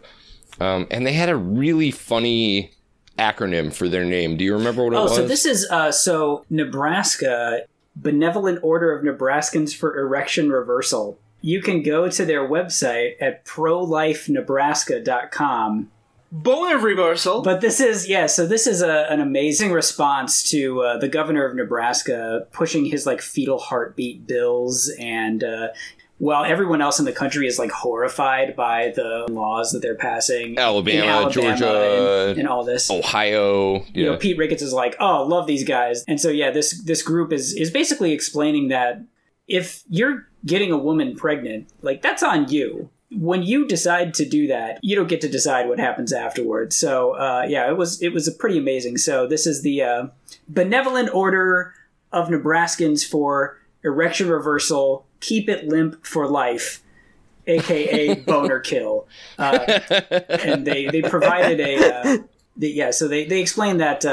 [0.59, 2.71] um, and they had a really funny
[3.17, 4.37] acronym for their name.
[4.37, 5.11] Do you remember what it Oh, was?
[5.13, 7.61] Oh, so this is uh, so Nebraska
[7.95, 11.19] Benevolent Order of Nebraskans for Erection Reversal.
[11.41, 15.91] You can go to their website at prolifenebraska.com
[16.31, 17.41] Boner reversal.
[17.41, 18.27] But this is yeah.
[18.27, 23.07] So this is a, an amazing response to uh, the governor of Nebraska pushing his
[23.07, 25.69] like fetal heartbeat bills, and uh,
[26.19, 30.51] while everyone else in the country is like horrified by the laws that they're passing,
[30.51, 32.91] in Alabama, Georgia, and, and all this.
[32.91, 33.83] Ohio.
[33.91, 37.01] You know, Pete Ricketts is like, "Oh, love these guys," and so yeah, this this
[37.01, 39.03] group is is basically explaining that
[39.47, 42.89] if you're getting a woman pregnant, like that's on you.
[43.11, 46.75] When you decide to do that, you don't get to decide what happens afterwards.
[46.75, 48.97] So uh, yeah, it was it was a pretty amazing.
[48.97, 50.07] So this is the uh,
[50.47, 51.73] benevolent order
[52.11, 55.05] of Nebraskans for erection reversal.
[55.21, 56.83] Keep it limp for life,
[57.47, 59.07] aka boner kill.
[59.37, 59.79] Uh,
[60.29, 62.17] and they they provided a uh,
[62.57, 62.91] the, yeah.
[62.91, 64.05] So they they explained that.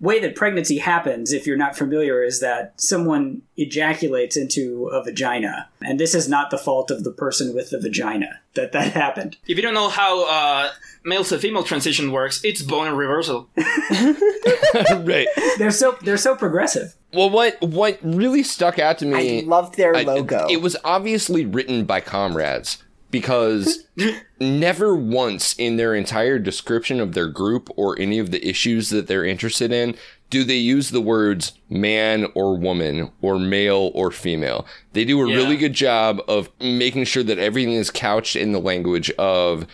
[0.00, 5.68] Way that pregnancy happens, if you're not familiar, is that someone ejaculates into a vagina,
[5.80, 9.36] and this is not the fault of the person with the vagina that that happened.
[9.46, 10.70] if you don't know how uh,
[11.04, 13.48] male to female transition works, it's bone reversal.
[13.56, 15.26] right.
[15.58, 16.94] They're so they're so progressive.
[17.12, 19.14] Well, what what really stuck out to me?
[19.14, 19.42] I me?
[19.42, 20.46] loved their I- logo.
[20.50, 22.82] It was obviously written by comrades
[23.14, 23.84] because
[24.40, 29.06] never once in their entire description of their group or any of the issues that
[29.06, 29.94] they're interested in
[30.30, 34.66] do they use the words man or woman or male or female.
[34.92, 35.36] They do a Yeah.
[35.36, 39.64] really good job of making sure that everything is couched in the language of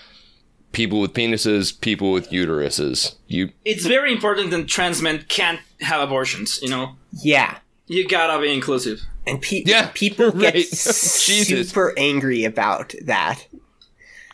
[0.73, 3.15] people with penises, people with uteruses.
[3.27, 6.59] You It's very important that trans men can't have abortions.
[6.63, 7.59] You know, yeah.
[7.91, 9.03] You gotta be inclusive.
[9.27, 10.55] And pe- Yeah, people get right.
[10.71, 11.69] Jesus.
[11.71, 13.47] super angry about that.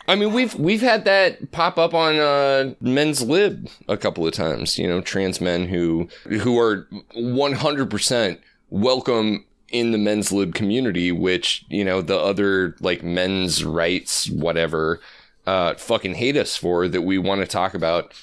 [0.07, 4.33] I mean, we've we've had that pop up on uh, Men's Lib a couple of
[4.33, 4.77] times.
[4.77, 8.39] You know, trans men who who are one hundred percent
[8.69, 15.01] welcome in the Men's Lib community, which you know the other like men's rights whatever
[15.45, 16.87] uh, fucking hate us for.
[16.87, 18.13] That we want to talk about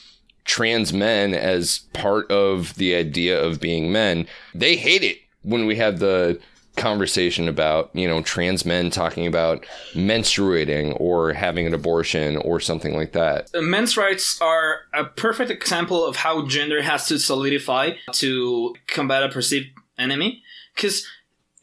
[0.47, 4.26] trans men as part of the idea of being men.
[4.55, 6.41] They hate it when we have the
[6.77, 12.95] conversation about, you know, trans men talking about menstruating or having an abortion or something
[12.95, 13.49] like that.
[13.55, 19.29] Men's rights are a perfect example of how gender has to solidify to combat a
[19.29, 19.69] perceived
[19.99, 20.43] enemy.
[20.75, 21.07] Because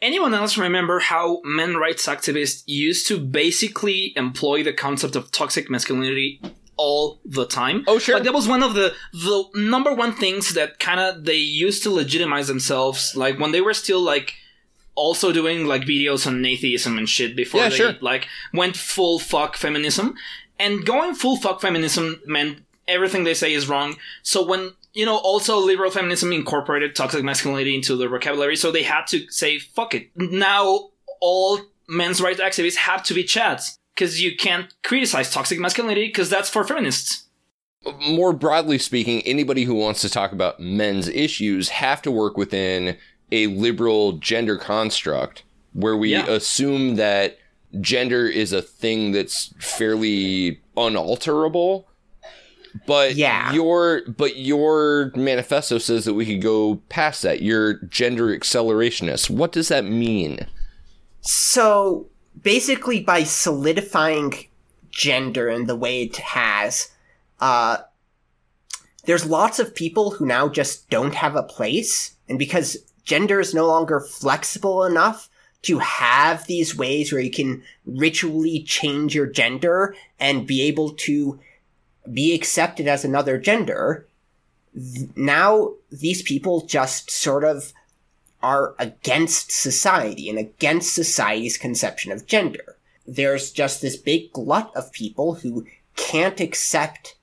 [0.01, 5.69] anyone else remember how men rights activists used to basically employ the concept of toxic
[5.69, 6.41] masculinity
[6.81, 7.83] all the time?
[7.87, 8.15] Oh, sure.
[8.15, 11.83] Like that was one of the the number one things that kind of they used
[11.83, 13.15] to legitimize themselves.
[13.15, 14.33] Like when they were still like
[14.95, 17.93] also doing like videos on atheism and shit before Yeah, they sure.
[18.01, 20.15] like went full fuck feminism.
[20.59, 23.97] And going full fuck feminism meant everything they say is wrong.
[24.23, 28.83] So when you know, also liberal feminism incorporated toxic masculinity into the vocabulary, so they
[28.83, 30.09] had to say fuck it.
[30.15, 30.89] Now
[31.21, 36.29] all men's rights activists have to be chads because you can't criticize toxic masculinity because
[36.29, 37.25] that's for feminists.
[38.07, 42.97] More broadly speaking, anybody who wants to talk about men's issues have to work within
[43.31, 46.25] a liberal gender construct where we Yeah.
[46.27, 47.37] assume that
[47.79, 51.87] gender is a thing that's fairly unalterable.
[52.85, 53.51] But Yeah.
[53.53, 57.41] your but your manifesto says that we could go past that.
[57.41, 59.29] You're gender accelerationist.
[59.29, 60.45] What does that mean?
[61.21, 62.07] So
[62.39, 64.33] basically by solidifying
[64.89, 66.91] gender in the way it has,
[67.39, 67.77] uh,
[69.05, 72.15] there's lots of people who now just don't have a place.
[72.29, 75.29] And because gender is no longer flexible enough
[75.63, 81.39] to have these ways where you can ritually change your gender and be able to
[82.11, 84.07] be accepted as another gender,
[85.15, 87.73] now these people just sort of
[88.41, 92.77] are against society and against society's conception of gender.
[93.07, 95.65] There's just this big glut of people who
[95.95, 97.15] can't accept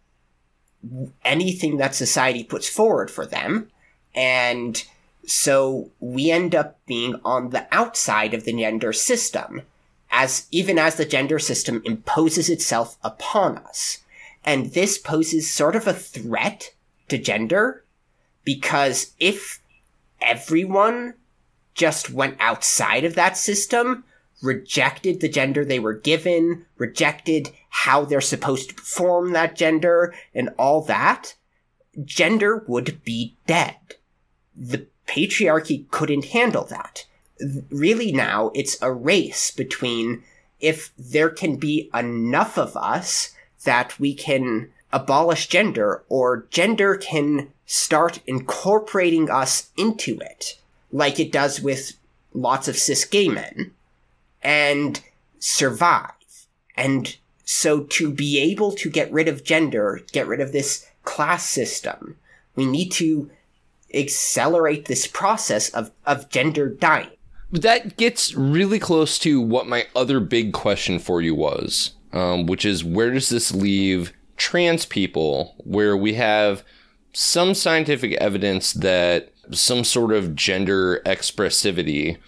[1.25, 3.71] anything that society puts forward for them.
[4.15, 4.83] And
[5.27, 9.63] so we end up being on the outside of the gender system,
[10.11, 13.99] as even as the gender system imposes itself upon us.
[14.45, 16.73] And this poses sort of a threat
[17.09, 17.85] to gender,
[18.45, 19.61] because if
[20.21, 21.15] everyone
[21.75, 24.05] just went outside of that system,
[24.43, 30.51] rejected the gender they were given, rejected how they're supposed to perform that gender, and
[30.59, 31.35] all that,
[32.05, 33.77] gender would be dead.
[34.57, 37.07] The patriarchy couldn't handle that.
[37.71, 40.25] Really now, it's a race between
[40.61, 47.53] if there can be enough of us that we can abolish gender, or gender can
[47.67, 50.59] start incorporating us into it,
[50.91, 51.93] like it does with
[52.33, 53.73] lots of cis gay men,
[54.43, 55.03] and
[55.39, 56.13] survive.
[56.77, 61.49] And so to be able to get rid of gender, get rid of this class
[61.49, 62.17] system,
[62.55, 63.31] we need to
[63.93, 67.11] accelerate this process of, of gender dying.
[67.51, 72.67] That gets really close to what my other big question for you was, um, which
[72.67, 76.65] is where does this leave trans people, where we have
[77.13, 82.19] some scientific evidence that some sort of gender expressivity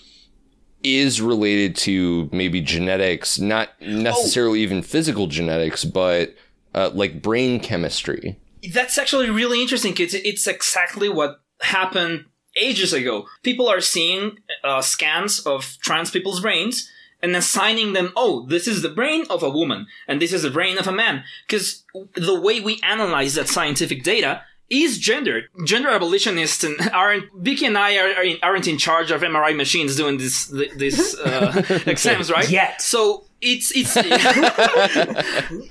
[0.82, 6.34] is related to maybe genetics, not necessarily even physical genetics, but
[6.74, 8.38] uh, like brain chemistry.
[8.72, 9.94] That's actually really interesting.
[9.98, 13.26] It's it's exactly what happened ages ago.
[13.42, 16.90] People are seeing uh, scans of trans people's brains
[17.22, 20.50] and assigning them, oh, this is the brain of a woman and this is the
[20.50, 21.24] brain of a man.
[21.46, 25.48] Because the way we analyze that scientific data is gendered.
[25.64, 30.16] Gender abolitionists and aren't Vikky and I are, aren't in charge of MRI machines doing
[30.16, 32.48] this this uh, exams, right?
[32.48, 32.80] Yet.
[32.80, 33.92] So it's it's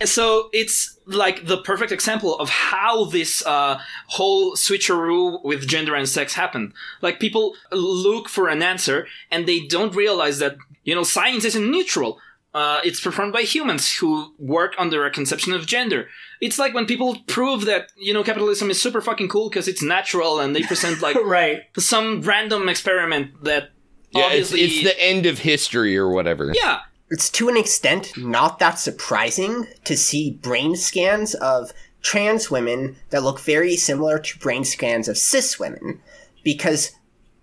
[0.12, 6.08] so it's like the perfect example of how this uh, whole switcheroo with gender and
[6.08, 6.74] sex happened.
[7.02, 11.70] Like people look for an answer and they don't realize that you know science isn't
[11.70, 12.20] neutral.
[12.52, 16.08] Uh, it's performed by humans who work under a conception of gender.
[16.42, 19.84] It's like when people prove that you know capitalism is super fucking cool because it's
[19.84, 21.62] natural, and they present like right.
[21.78, 23.70] some random experiment that
[24.12, 26.52] Yeah, it's, obviously it's the end of history or whatever.
[26.56, 26.80] yeah
[27.12, 31.72] It's to an extent not that surprising to see brain scans of
[32.02, 36.02] trans women that look very similar to brain scans of cis women
[36.44, 36.92] because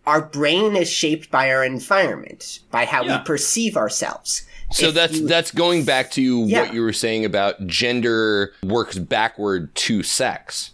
[0.07, 3.19] our brain is shaped by our environment, by how Yeah.
[3.19, 4.43] we perceive ourselves.
[4.73, 6.63] So If that's you- that's going back to Yeah.
[6.63, 10.71] what you were saying about gender works backward to sex.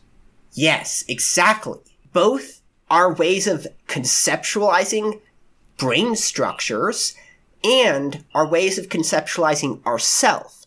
[0.54, 1.78] Yes, exactly.
[2.12, 2.60] Both
[2.90, 5.20] are ways of conceptualizing
[5.78, 7.14] brain structures
[7.64, 10.66] and are ways of conceptualizing ourself.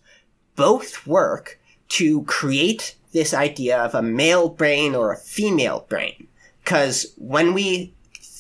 [0.55, 1.59] Both work
[1.89, 6.28] to create this idea of a male brain or a female brain.
[6.63, 7.93] Because when we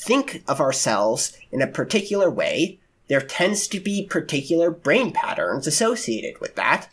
[0.05, 6.39] think of ourselves in a particular way, there tends to be particular brain patterns associated
[6.39, 6.87] with that.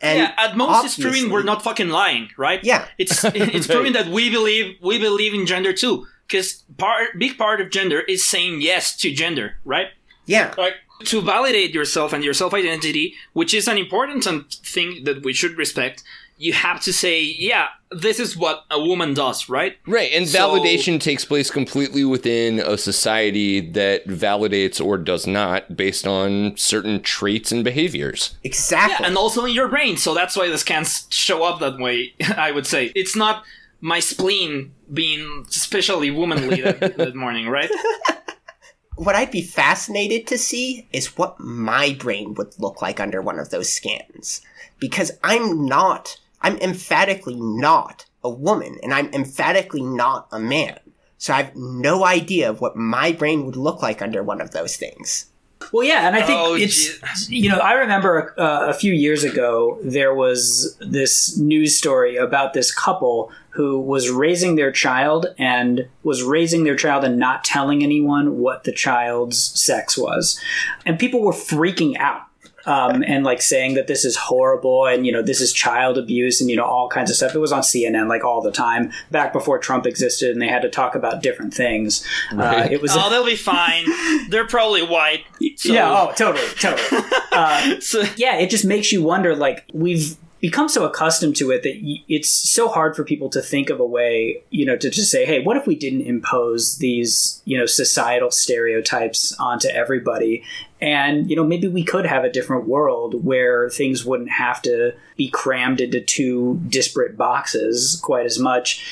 [0.00, 2.62] And yeah, at most it's proving we're not fucking lying, right?
[2.62, 2.86] Yeah.
[2.98, 6.06] It's it's proving that we believe we believe in gender too.
[6.26, 9.88] Because part big part of gender is saying yes to gender, right?
[10.26, 10.54] Yeah.
[10.56, 15.32] Like to validate yourself and your self identity, which is an important thing that we
[15.32, 16.04] should respect,
[16.38, 19.76] you have to say, yeah, this is what a woman does, right?
[19.86, 25.76] Right, and So- validation takes place completely within a society that validates or does not
[25.76, 28.36] based on certain traits and behaviors.
[28.44, 28.96] Exactly.
[29.00, 29.96] Yeah, and also in your brain.
[29.96, 32.14] So that's why the scans show up that way.
[32.36, 33.44] I would say it's not
[33.80, 37.70] my spleen being especially womanly that, that morning, right?
[38.96, 43.38] what I'd be fascinated to see is what my brain would look like under one
[43.38, 44.40] of those scans.
[44.80, 50.78] Because I'm not, I'm emphatically not a woman, and I'm emphatically not a man.
[51.18, 54.52] So I have no idea of what my brain would look like under one of
[54.52, 55.26] those things.
[55.72, 59.24] Well, yeah, and I think Oh, it's you know I remember uh, a few years
[59.24, 65.88] ago there was this news story about this couple who was raising their child and
[66.04, 70.40] was raising their child and not telling anyone what the child's sex was,
[70.86, 72.22] and people were freaking out
[72.68, 76.40] um, and like saying that this is horrible and you know this is child abuse
[76.40, 77.34] and you know all kinds of stuff.
[77.34, 80.62] It was on CNN like all the time back before Trump existed, and they had
[80.62, 82.04] to talk about different things.
[82.32, 82.72] Uh, Right.
[82.72, 83.84] it was Oh, they'll be fine.
[84.30, 85.24] They're probably white.
[85.56, 87.02] So, yeah, oh, totally, totally.
[87.32, 89.34] Uh, so- yeah, it just makes you wonder.
[89.34, 93.42] Like we've become so accustomed to it that y- it's so hard for people to
[93.42, 96.76] think of a way, you know, to just say, "Hey, what if we didn't impose
[96.78, 100.42] these, you know, societal stereotypes onto everybody?"
[100.80, 104.92] And you know, maybe we could have a different world where things wouldn't have to
[105.16, 108.84] be crammed into two disparate boxes quite as much.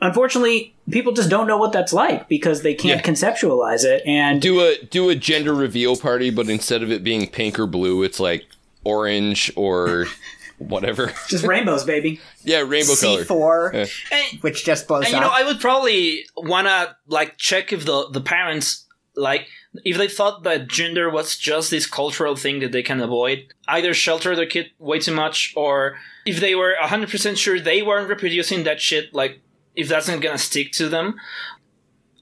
[0.00, 3.12] Unfortunately, people just don't know what that's like because they can't Yeah.
[3.12, 4.02] conceptualize it.
[4.06, 7.66] And do a do a gender reveal party, but instead of it being pink or
[7.66, 8.44] blue, it's like
[8.84, 10.06] orange or
[10.58, 11.12] whatever.
[11.28, 12.20] just rainbows, baby.
[12.44, 13.24] yeah, rainbow color.
[13.24, 15.24] C4, and, which just blows and you up.
[15.24, 18.84] know, I would probably wanna like check if the the parents
[19.14, 19.48] like
[19.84, 23.94] if they thought that gender was just this cultural thing that they can avoid, either
[23.94, 28.08] shelter their kid way too much, or if they were hundred percent sure they weren't
[28.08, 29.40] reproducing that shit, like
[29.74, 31.16] if that's not gonna stick to them.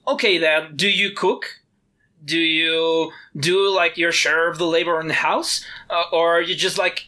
[0.07, 1.61] Okay, then do you cook?
[2.23, 6.41] Do you do like your share of the labor in the house, uh, or are
[6.41, 7.07] you just like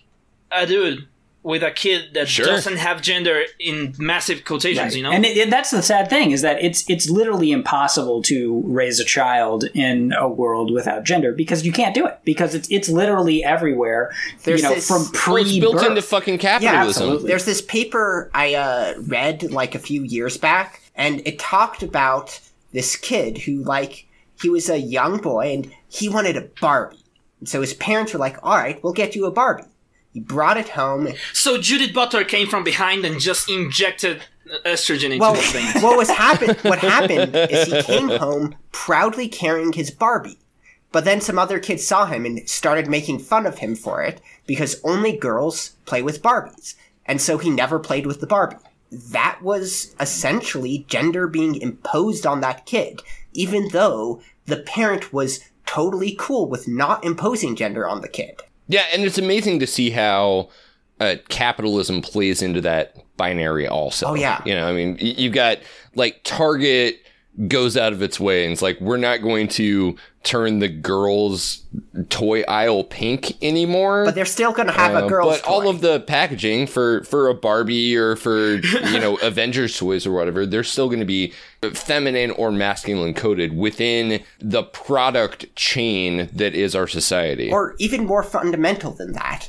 [0.51, 1.07] a dude
[1.41, 2.45] with a kid that Sure.
[2.45, 4.95] doesn't have gender in massive quotations?
[4.95, 8.21] You know, and it, it- that's the sad thing is that it's it's literally impossible
[8.23, 12.53] to raise a child in a world without gender because you can't do it because
[12.55, 14.11] it's it's literally everywhere.
[14.43, 16.87] There's you know, this- from Well, pre it's built into fucking capitalism.
[16.87, 17.27] absolutely.
[17.29, 22.39] There's this paper I uh, read like a few years back, and it talked about
[22.73, 24.05] this kid who, like,
[24.41, 26.97] he was a young boy and he wanted a Barbie.
[27.39, 29.63] And so his parents were like, all right, we'll get you a Barbie.
[30.13, 31.09] He brought it home.
[31.33, 34.21] So Judith Butler came from behind and just injected
[34.65, 35.83] estrogen into Well, his veins.
[35.83, 36.55] what was happen?
[36.63, 40.39] What happened is he came home proudly carrying his Barbie.
[40.91, 44.21] But then some other kids saw him and started making fun of him for it
[44.47, 46.73] because only girls play with Barbies.
[47.05, 48.55] And so he never played with the Barbie.
[48.91, 53.03] That was essentially gender being imposed on that kid,
[53.33, 58.41] even though the parent was totally cool with not imposing gender on the kid.
[58.69, 60.49] Yeah, and it's amazing to see how
[60.99, 64.09] uh, capitalism plays into that binary also.
[64.09, 64.41] Oh, yeah.
[64.45, 65.57] You know, I mean, you've got
[65.95, 67.01] like Target
[67.47, 71.63] goes out of its way and it's like, we're not going to turn the girls'
[72.09, 74.03] toy aisle pink anymore.
[74.03, 77.29] But they're still gonna have Uh, a girl's but all of the packaging for for
[77.29, 78.55] a Barbie or for
[78.91, 81.31] you know Avengers toys or whatever, they're still going to be
[81.73, 87.49] feminine or masculine coded within the product chain that is our society.
[87.49, 89.47] Or even more fundamental than that,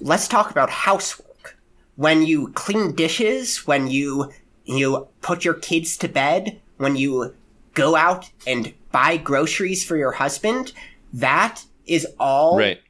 [0.00, 1.58] let's talk about housework.
[1.96, 4.30] When you clean dishes, when you
[4.64, 7.34] you put your kids to bed, when you
[7.74, 10.72] go out and buy groceries for your husband,
[11.12, 12.80] that is all right.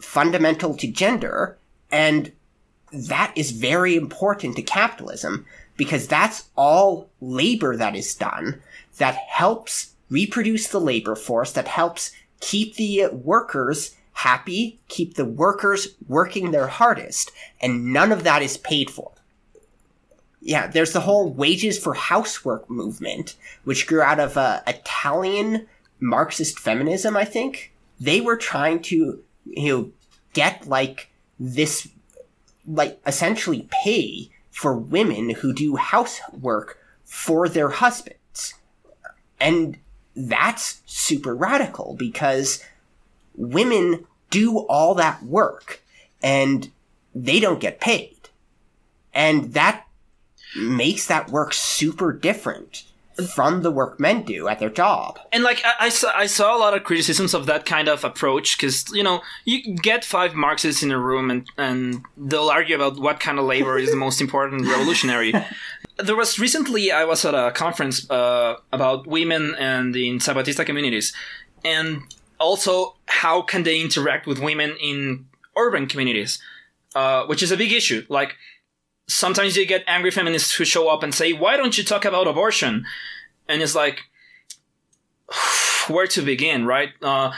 [0.00, 1.58] fundamental to gender,
[1.90, 2.32] and
[2.92, 8.62] that is very important to capitalism because that's all labor that is done
[8.98, 15.88] that helps reproduce the labor force, that helps keep the workers happy, keep the workers
[16.06, 17.30] working their hardest,
[17.60, 19.11] and none of that is paid for.
[20.44, 25.68] Yeah, there's the whole wages for housework movement, which grew out of uh, Italian
[26.00, 27.72] Marxist feminism, I think.
[28.00, 29.92] They were trying to, you know,
[30.32, 31.88] get like this,
[32.66, 38.54] like essentially pay for women who do housework for their husbands.
[39.40, 39.78] And
[40.16, 42.64] that's super radical because
[43.36, 45.82] women do all that work
[46.22, 46.70] and
[47.14, 48.28] they don't get paid.
[49.14, 49.86] And that
[50.56, 52.84] makes that work super different
[53.34, 55.18] from the work men do at their job.
[55.32, 58.04] and like I, I saw, I saw a lot of criticisms of that kind of
[58.04, 62.74] approach because you know you get five Marxists in a room and and they'll argue
[62.74, 65.34] about what kind of labor is the most important revolutionary.
[65.98, 71.12] there was recently I was at a conference uh, about women and in Zapatista communities,
[71.64, 72.02] and
[72.38, 75.26] also how can they interact with women in
[75.56, 76.38] urban communities,
[76.94, 78.04] uh, which is a big issue.
[78.08, 78.36] Like
[79.06, 82.28] sometimes you get angry feminists who show up and say, "Why don't you talk about
[82.28, 82.84] abortion?"
[83.48, 84.00] And it's like,
[85.88, 86.90] where to begin, right?
[87.02, 87.32] Uh,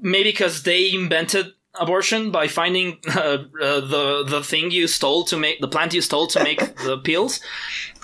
[0.00, 5.36] maybe because they invented abortion by finding uh, uh, the the thing you stole to
[5.36, 7.40] make the plant you stole to make the pills,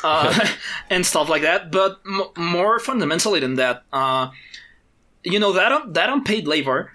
[0.03, 0.49] uh,
[0.91, 1.71] and stuff like that.
[1.71, 4.31] But m- more fundamentally than that, uh,
[5.23, 6.93] you know that un- that unpaid labor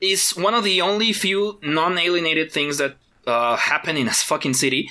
[0.00, 2.96] is one of the only few non-alienated things that
[3.26, 4.90] uh, happen in a fucking city,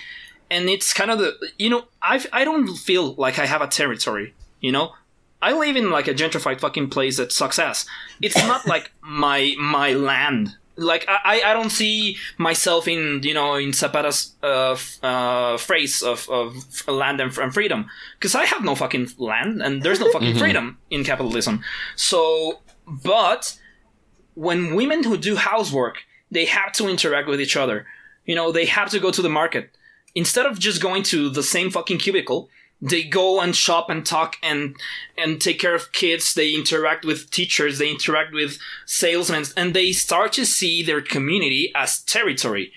[0.49, 3.67] and it's kind of the you know I I don't feel like I have a
[3.67, 4.93] territory, you know.
[5.41, 7.85] I live in like a gentrified fucking place that sucks ass.
[8.21, 13.55] It's not like my my land like I, I don't see myself in you know
[13.55, 17.87] in Zapata's uh, uh, phrase of, of land and, and freedom
[18.17, 21.63] because I have no fucking land and there's no fucking freedom in capitalism.
[21.95, 23.57] So, but
[24.33, 27.85] when women who do housework, they have to interact with each other.
[28.25, 29.69] You know, they have to go to the market
[30.15, 32.49] instead of just going to the same fucking cubicle.
[32.81, 34.75] They go and shop and talk and
[35.17, 36.33] and take care of kids.
[36.33, 37.77] They interact with teachers.
[37.77, 42.73] They interact with salesmen, and they start to see their community as territory.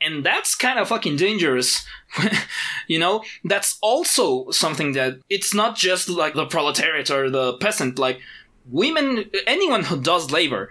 [0.00, 1.84] And that's kind of fucking dangerous.
[2.88, 7.98] you know, that's also something that it's not just like the proletariat or the peasant.
[7.98, 8.20] Like
[8.70, 10.70] women, anyone who does labor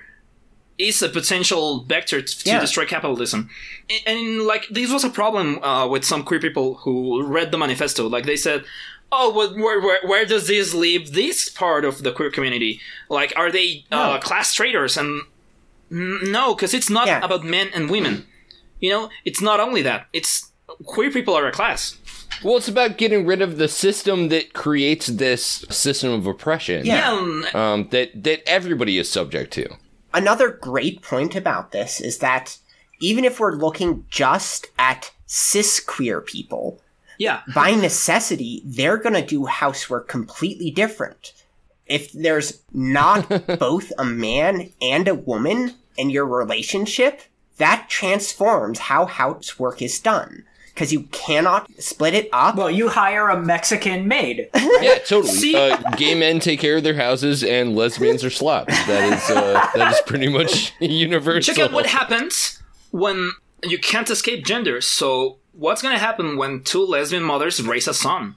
[0.80, 2.60] is a potential vector to Yeah.
[2.62, 3.50] destroy capitalism.
[3.90, 7.58] And, and like this was a problem uh, with some queer people who read the
[7.58, 8.08] manifesto.
[8.08, 8.64] Like they said,
[9.12, 12.80] "Oh, well, where, where where does this leave this part of the queer community?
[13.10, 15.22] Like, are they uh, class traitors?" And
[15.90, 17.24] no, because it's not Yeah.
[17.24, 18.26] about men and women.
[18.80, 20.08] You know, it's not only that.
[20.14, 20.52] It's
[20.86, 21.98] queer people are a class.
[22.44, 26.86] Well, it's about getting rid of the system that creates this system of oppression.
[26.86, 27.12] Yeah.
[27.54, 29.68] Um, that that everybody is subject to.
[30.14, 32.57] Another great point about this is that
[32.99, 36.82] even if we're looking just at cis queer people,
[37.18, 37.41] yeah.
[37.53, 41.34] by necessity, they're going to do housework completely different.
[41.86, 43.30] If there's not
[43.60, 47.22] both a man and a woman in your relationship,
[47.57, 50.45] that transforms how housework is done.
[50.80, 52.56] Because you cannot split it up.
[52.56, 54.50] Well, you hire a Mexican maid.
[54.82, 55.34] Yeah, totally.
[55.34, 55.56] See?
[55.58, 58.74] Uh, gay men take care of their houses, and lesbians are slobs.
[58.88, 61.54] That is uh, that is pretty much universal.
[61.54, 62.62] Check out what happens
[62.92, 64.80] when you can't escape gender.
[64.80, 68.36] So, what's going to happen when two lesbian mothers raise a son?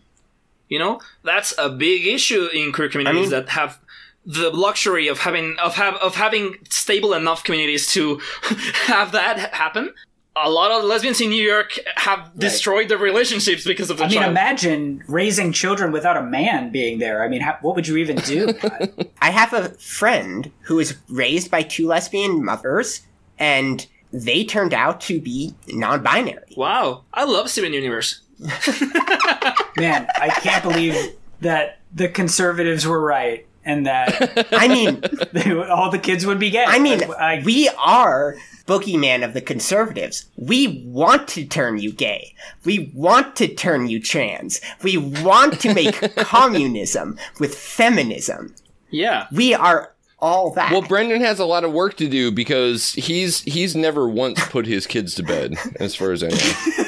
[0.68, 3.78] You know, that's a big issue in queer communities mean- that have
[4.26, 8.20] the luxury of having of have of having stable enough communities to
[8.86, 9.94] have that happen.
[10.34, 14.08] A lot of lesbians in New York have destroyed their relationships because of the I
[14.08, 17.22] mean, imagine raising children without a man being there.
[17.22, 18.54] I mean, how, what would you even do?
[19.20, 23.02] I have a friend who was raised by two lesbian mothers,
[23.38, 26.54] and they turned out to be non binary.
[26.56, 28.22] wow, I love Steven Universe.
[29.76, 30.96] Man, I can't believe
[31.40, 35.02] that the conservatives were right and that I mean,
[35.32, 36.64] they, all the kids would be gay.
[36.66, 38.36] I mean, I, we are
[38.66, 40.26] boogeyman of the conservatives.
[40.36, 42.34] We want to turn you gay.
[42.64, 44.60] We want to turn you trans.
[44.82, 48.54] We want to make communism with feminism.
[48.90, 49.26] Yeah.
[49.32, 50.70] We are all that.
[50.70, 54.66] Well, Brendan has a lot of work to do because he's he's never once put
[54.66, 56.81] his kids to bed, as far as I know.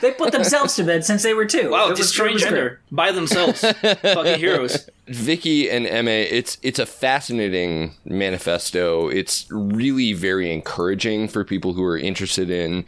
[0.00, 1.70] They put themselves to bed since they were two.
[1.70, 2.50] Wow, It was- destroying it was great.
[2.50, 3.60] gender by themselves.
[3.82, 4.88] Fucking heroes.
[5.08, 9.08] Vikky and Eme, it's it's a fascinating manifesto.
[9.08, 12.84] It's really very encouraging for people who are interested in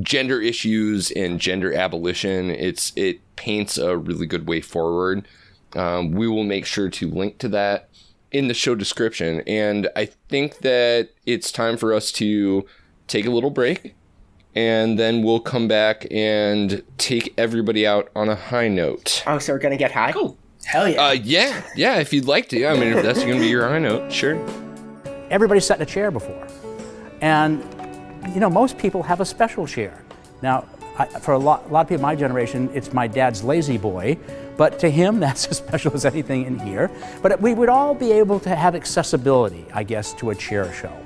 [0.00, 2.50] gender issues and gender abolition.
[2.50, 5.26] It's it paints a really good way forward.
[5.74, 7.88] Um, we will make sure to link to that
[8.32, 9.42] in the show description.
[9.46, 12.64] And I think that it's time for us to
[13.08, 13.94] take a little break.
[14.56, 19.22] And then we'll come back and take everybody out on a high note.
[19.26, 20.12] oh, so we're gonna get high?
[20.12, 20.36] Cool.
[20.66, 21.06] Hell yeah.
[21.06, 21.98] Uh, yeah, yeah.
[21.98, 24.36] If you'd like to, I mean, if that's going to be your high note, sure.
[25.30, 26.48] everybody sat in a chair before.
[27.20, 27.62] And,
[28.34, 30.04] you know, most people have a special chair.
[30.42, 30.66] Now,
[30.98, 34.18] I, for a lot, a lot of people my generation, it's my dad's La-Z-Boy,
[34.56, 36.90] but to him, that's as special as anything in here.
[37.22, 41.05] But we would all be able to have accessibility, I guess, to a chair show.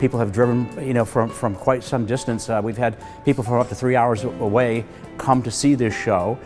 [0.00, 2.48] People have driven, you know, from, from quite some distance.
[2.48, 2.96] Uh, we've had
[3.26, 4.86] people from up to three hours away
[5.18, 6.38] come to see this show.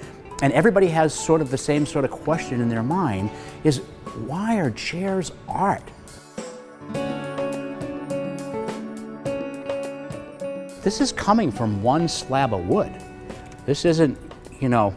[0.42, 3.30] And everybody has sort of the same sort of question in their mind
[3.62, 3.78] is
[4.26, 5.88] why are chairs art?
[10.82, 12.92] This is coming from one slab of wood.
[13.66, 14.18] This isn't,
[14.58, 14.96] you know,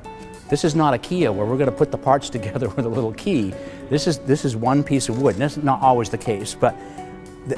[0.49, 3.13] this is not IKEA where we're going to put the parts together with a little
[3.13, 3.53] key.
[3.91, 5.35] This is this is one piece of wood.
[5.35, 6.75] And that's not always the case, but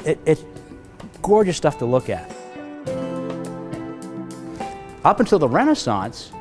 [0.04, 0.44] it, it's
[1.22, 2.30] gorgeous stuff to look at.
[5.04, 6.32] Up until the Renaissance,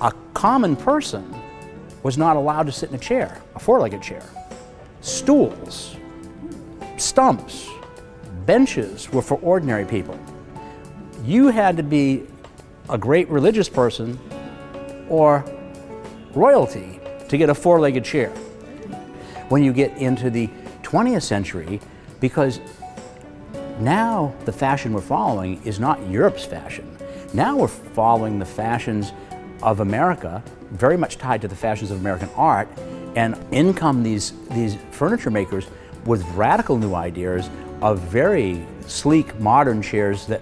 [0.00, 1.34] a common person
[2.02, 4.22] was not allowed to sit in a chair, a four-legged chair.
[5.00, 5.96] Stools,
[6.96, 7.68] stumps,
[8.46, 10.18] benches were for ordinary people.
[11.24, 12.26] You had to be
[12.88, 14.18] a great religious person
[15.08, 15.44] or
[16.34, 18.30] royalty to get a four legged chair.
[19.48, 20.48] When you get into the
[20.82, 21.80] 20th century,
[22.20, 22.60] because
[23.80, 26.96] now the fashion we're following is not Europe's fashion.
[27.32, 29.12] Now we're following the fashions
[29.62, 32.68] of America, very much tied to the fashions of American art,
[33.16, 35.66] And in come these, these furniture makers
[36.04, 37.48] with radical new ideas
[37.80, 40.40] of very sleek, modern chairs that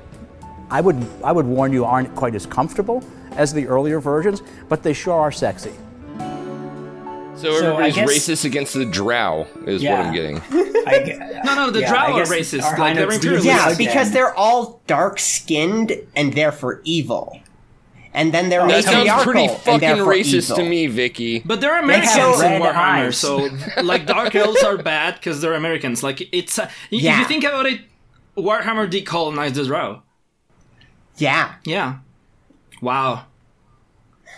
[0.70, 4.82] I would, I would warn you aren't quite as comfortable as the earlier versions, but
[4.82, 5.72] they sure are sexy.
[6.18, 9.96] So So everybody's guess- racist against the drow is Yeah.
[9.98, 10.42] what I'm getting.
[10.86, 12.62] I No, no, the Yeah, drow are racist.
[12.62, 13.38] our Like, they're Hinox do.
[13.42, 17.40] Yeah, because they're all dark skinned and therefore evil.
[18.14, 20.56] And then they're That sounds pretty fucking racist evil.
[20.56, 21.42] to me, Vikky.
[21.44, 23.50] But they're have Americans in Warhammer, so
[23.82, 26.02] like dark elves are bad because they're Americans.
[26.02, 27.82] Like it's uh, y- if you think about it,
[28.36, 30.02] Warhammer decolonized the drow.
[31.18, 31.54] Yeah.
[31.64, 31.98] Yeah.
[32.80, 33.26] Wow.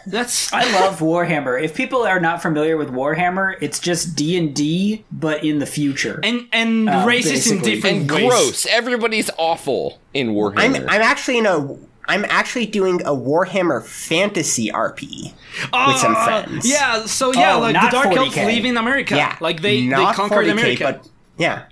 [0.06, 1.62] That's I love Warhammer.
[1.62, 5.66] If people are not familiar with Warhammer, it's just D and D, but in the
[5.66, 6.20] future.
[6.22, 7.74] and and Uh, racist in basically.
[7.74, 8.66] different and gross.
[8.66, 10.58] Everybody's awful in Warhammer.
[10.60, 11.76] I'm I'm actually in a
[12.10, 16.66] I'm actually doing a Warhammer fantasy RP with some Ah, friends.
[16.66, 18.46] Yeah, so yeah, Oh, like the dark elves 40K.
[18.46, 19.14] live in America.
[19.14, 19.36] Yeah.
[19.42, 20.84] Like they, they conquered 40K, America.
[20.84, 21.64] But yeah.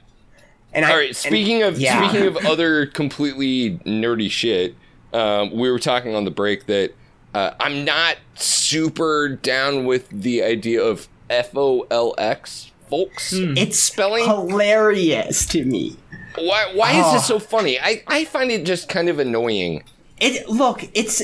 [0.75, 1.07] And I, All right.
[1.09, 2.07] and- Speaking of yeah.
[2.07, 4.75] speaking of other completely nerdy shit,
[5.15, 6.93] um, we were talking on the break that
[7.37, 13.33] uh, I'm not super down with the idea of F O L X, folks.
[13.35, 14.25] it's spelling?
[14.25, 15.97] hilarious to me.
[16.39, 16.73] Why?
[16.75, 17.13] Why is Oh.
[17.15, 17.79] this so funny?
[17.79, 19.83] I I find it just kind of annoying.
[20.21, 21.23] It look, it's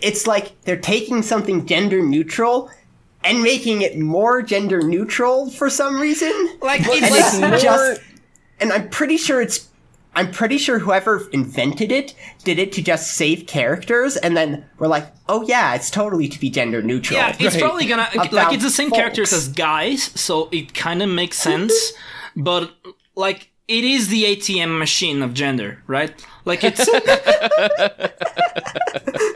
[0.00, 2.70] it's like they're taking something gender neutral
[3.24, 6.32] and making it more gender neutral for some reason.
[6.62, 8.00] like and it's it's more- just
[8.60, 9.68] and I'm pretty sure it's
[10.14, 14.88] I'm pretty sure whoever invented it did it to just save characters and then we're
[14.88, 17.62] like, "Oh yeah, it's totally to be gender neutral." yeah, it's Right.
[17.62, 18.98] probably gonna like it's the same folks.
[18.98, 21.68] characters as guys, so it kind of makes mm-hmm.
[21.68, 21.92] sense.
[22.36, 22.72] but
[23.14, 26.12] like it is the ATM machine of gender, right?
[26.44, 26.86] Like it's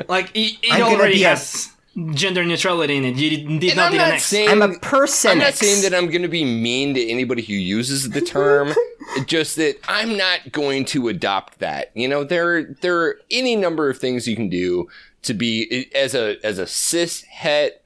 [0.09, 1.72] like it, it I'm gonna already be a- has
[2.13, 3.17] gender neutrality in it.
[3.17, 4.27] You did, did not I'm need an not X.
[4.27, 5.33] saying I'm a person.
[5.33, 8.73] I'm not saying that I'm going to be mean to anybody who uses the term.
[9.27, 11.91] just that I'm not going to adopt that.
[11.95, 14.89] You know, there there are any number of things you can do
[15.23, 17.83] to be as a as a cis het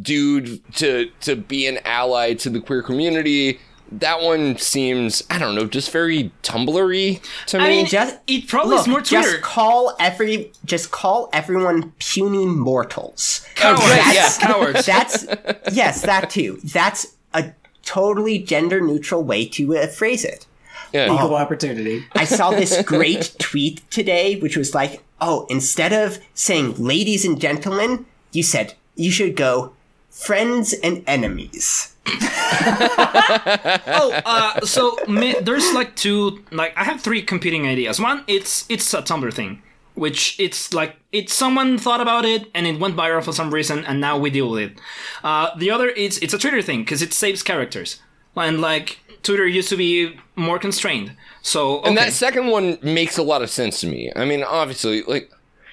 [0.00, 3.58] dude to to be an ally to the queer community.
[4.00, 7.68] That one seems I don't know, just very tumblery to I me.
[7.68, 9.30] mean, just it probably look, is more Twitter.
[9.32, 13.46] just call every just call everyone puny mortals.
[13.54, 14.86] Cowards, Right, yes, cowards.
[14.86, 15.26] That's
[15.72, 16.58] yes, that too.
[16.64, 20.46] That's a totally gender neutral way to uh, phrase it.
[20.92, 21.12] yeah.
[21.12, 22.04] Equal opportunity.
[22.14, 27.40] I saw this great tweet today, which was like, "Oh, instead of saying ladies and
[27.40, 29.72] gentlemen, you said you should go
[30.10, 31.93] friends and enemies."
[33.86, 38.00] oh, uh, so me, there's like two, like I have three competing ideas.
[38.00, 39.62] One, it's it's a Tumblr thing,
[39.94, 43.84] which it's like it's someone thought about it and it went viral for some reason,
[43.84, 44.78] and now we deal with it.
[45.22, 48.00] Uh, the other, it's it's a Twitter thing because it saves characters,
[48.36, 51.16] and like Twitter used to be more constrained.
[51.42, 51.88] So okay.
[51.88, 54.12] And that second one makes a lot of sense to me.
[54.14, 55.30] I mean, obviously, like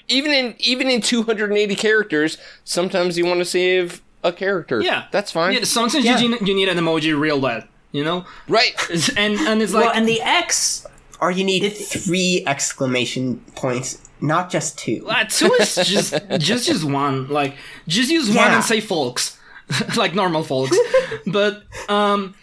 [0.07, 4.81] even in even in 280 characters, sometimes you want to save a character.
[4.81, 5.53] yeah, that's fine.
[5.53, 6.19] Yeah, sometimes Yeah.
[6.19, 8.73] you, need- you need an emoji real bad, you know, Right.
[9.17, 10.85] and and it's like well, and the X,
[11.19, 15.05] Or you need three exclamation points, not just two.
[15.07, 17.27] Uh, two is just just just one.
[17.29, 17.55] Like
[17.87, 19.37] just use one and say folks,
[19.97, 20.75] like normal folks.
[21.27, 22.33] but um,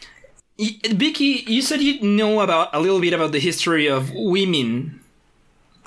[0.58, 5.00] y- Vikky, you said you know about a little bit about the history of women.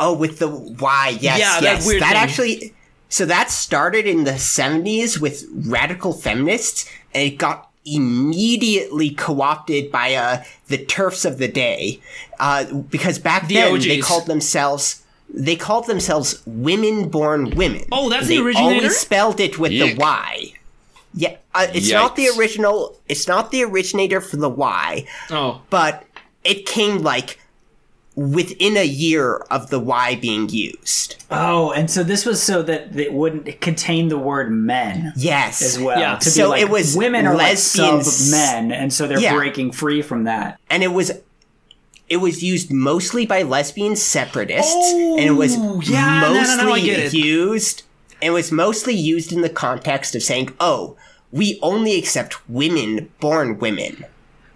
[0.03, 1.85] Oh, with the Y, yes, Yeah, that yes.
[1.87, 2.17] weird that thing.
[2.23, 2.73] actually.
[3.11, 10.15] So that started in the 70s with radical feminists, and it got immediately co-opted by
[10.15, 11.99] uh, the TERFs of the day,
[12.39, 15.03] uh, because back The then they called themselves
[15.33, 17.83] they called themselves women-born women.
[17.91, 18.75] Oh, that's they the originator?
[18.75, 19.95] Always spelled it with Yuck.
[19.95, 20.53] the Y.
[21.13, 22.97] Yeah, uh, it's not the original.
[23.09, 26.05] It's not the originator for the Y, Oh, but
[26.43, 27.39] it came like
[28.15, 31.15] within a year of the Y being used.
[31.31, 35.61] oh, and so this was so that it wouldn't contain the word men Yes.
[35.61, 35.97] as well.
[35.97, 36.17] Yeah.
[36.17, 39.19] To be So like, it was women are like sub lesbians- men, and so they're
[39.19, 39.33] Yeah.
[39.33, 40.59] breaking free from that.
[40.69, 41.11] And it was
[42.09, 46.65] it was used mostly by lesbian separatists and it was Oh, yeah, no, no, mostly
[46.65, 47.13] no, I get it.
[47.13, 47.83] used
[48.21, 50.97] it was mostly used in the context of saying, "Oh,
[51.31, 54.03] we only accept women born women."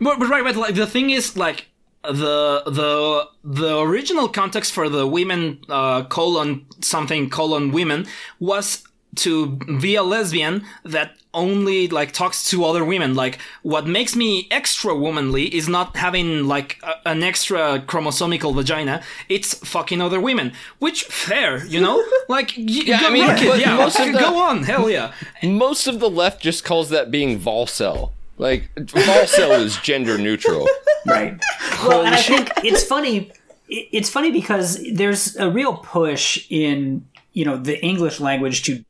[0.02, 1.68] but, but right, but like the thing is like
[2.12, 8.06] the the the original context for the women uh, colon something colon women
[8.40, 8.84] was
[9.16, 9.48] to
[9.80, 13.14] be a lesbian that only like talks to other women.
[13.16, 19.02] Like what makes me extra womanly is not having like a, an extra chromosomical vagina.
[19.30, 20.52] It's fucking other women.
[20.80, 22.04] Which fair, you know?
[22.28, 24.90] Like y- Yeah, go, I mean, look it, yeah, most of the- go on, hell
[24.90, 25.14] yeah.
[25.44, 28.12] Most of the left just calls that being Volcel.
[28.38, 30.68] Like Volcel is gender neutral.
[31.06, 31.40] right.
[31.84, 33.32] Well and i think it's funny
[33.68, 38.84] it's funny because there's a real push in you know the english language to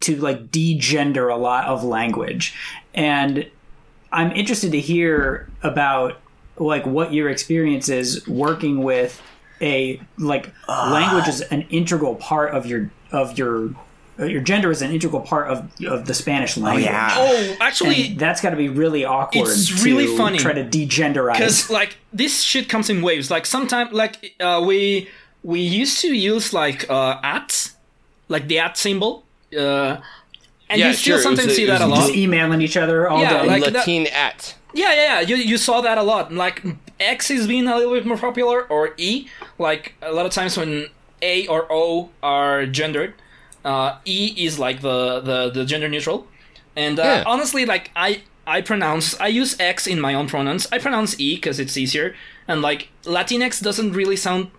[0.00, 2.54] to like degender a lot of language.
[2.94, 3.50] And
[4.12, 6.20] i'm interested to hear about
[6.56, 9.20] like what your experience is working with
[9.60, 13.72] a like language is an integral part of your of your uh,
[14.18, 17.10] your gender is an integral part of of the spanish language yeah.
[17.16, 19.48] Oh, actually, and that's got to be really awkward.
[19.48, 20.38] It's really to funny.
[20.38, 21.32] Try to degenderize.
[21.32, 25.08] because like this shit comes in waves like sometimes like uh, we
[25.42, 27.72] we used to use like uh at
[28.28, 29.24] like the at symbol
[29.58, 29.96] uh
[30.70, 33.08] and Yeah, you still sure, sometimes a- see that a lot just emailing each other
[33.08, 33.46] all Yeah, day.
[33.48, 34.54] like- that- Latin at.
[34.74, 36.62] yeah yeah yeah you, you saw that a lot like
[37.00, 39.26] x is being a little bit more popular or e
[39.58, 40.86] like a lot of times when
[41.20, 43.12] a or o are gendered
[43.64, 46.26] uh, e is like the the, the gender neutral.
[46.76, 47.22] And uh, Yeah.
[47.26, 50.66] honestly like i i pronounce i use x in my own pronouns.
[50.72, 52.14] I pronounce e because it's easier.
[52.48, 54.50] And like latinx doesn't really sound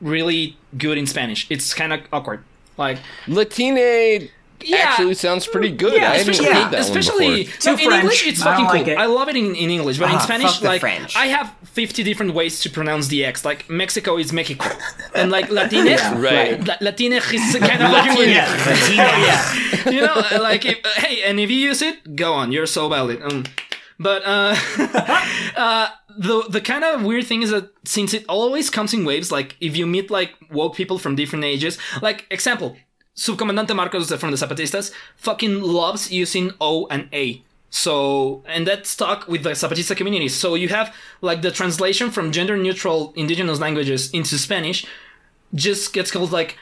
[0.00, 1.46] really good in spanish.
[1.50, 2.44] It's kind of awkward.
[2.76, 4.28] Like Latine
[4.64, 4.78] Yeah.
[4.78, 5.94] actually sounds pretty good.
[5.94, 7.72] yeah, I hadn't especially, heard that especially one before.
[7.72, 8.02] In French.
[8.02, 8.92] English it's I fucking like cool.
[8.94, 8.98] it.
[8.98, 11.16] I love it in, in English, but in Ah, Spanish, like French.
[11.16, 13.44] I have fifty different ways to pronounce the X.
[13.44, 14.68] Like Mexico is Mexico,
[15.14, 16.58] and like Latinx, Right.
[16.66, 18.30] La- Latinx is kind of fucking weird.
[18.30, 22.66] yeah, you know, like if, uh, hey, and if you use it, go on, you're
[22.66, 23.22] so valid.
[23.22, 23.44] Um,
[24.00, 24.54] but uh,
[25.56, 29.30] uh, the the kind of weird thing is that since it always comes in waves,
[29.30, 32.76] like if you meet like woke people from different ages, like example,
[33.22, 37.42] Subcomandante Marcos from the Zapatistas fucking loves using O and A.
[37.70, 40.28] So, and that's stuck with the Zapatista community.
[40.28, 44.86] So you have like the translation from gender neutral indigenous languages into Spanish
[45.54, 46.56] just gets called like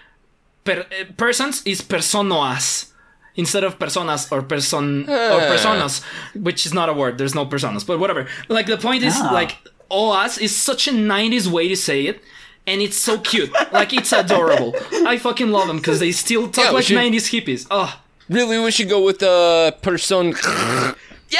[0.65, 2.91] per, uh, persons is personas
[3.37, 5.03] instead of personas or person
[5.35, 6.03] or personas,
[6.35, 7.19] which is not a word.
[7.19, 8.27] There's no personas, but whatever.
[8.49, 9.31] Like the point is Ah.
[9.33, 9.53] like
[9.91, 12.21] oas is such a 90s way to say it.
[12.67, 13.53] And it's so cute.
[13.73, 14.75] like it's adorable.
[15.07, 17.67] I fucking love them because they still talk Yeah, like should- 90s hippies.
[17.71, 18.01] Oh.
[18.29, 20.35] Really, we should go with the uh, person.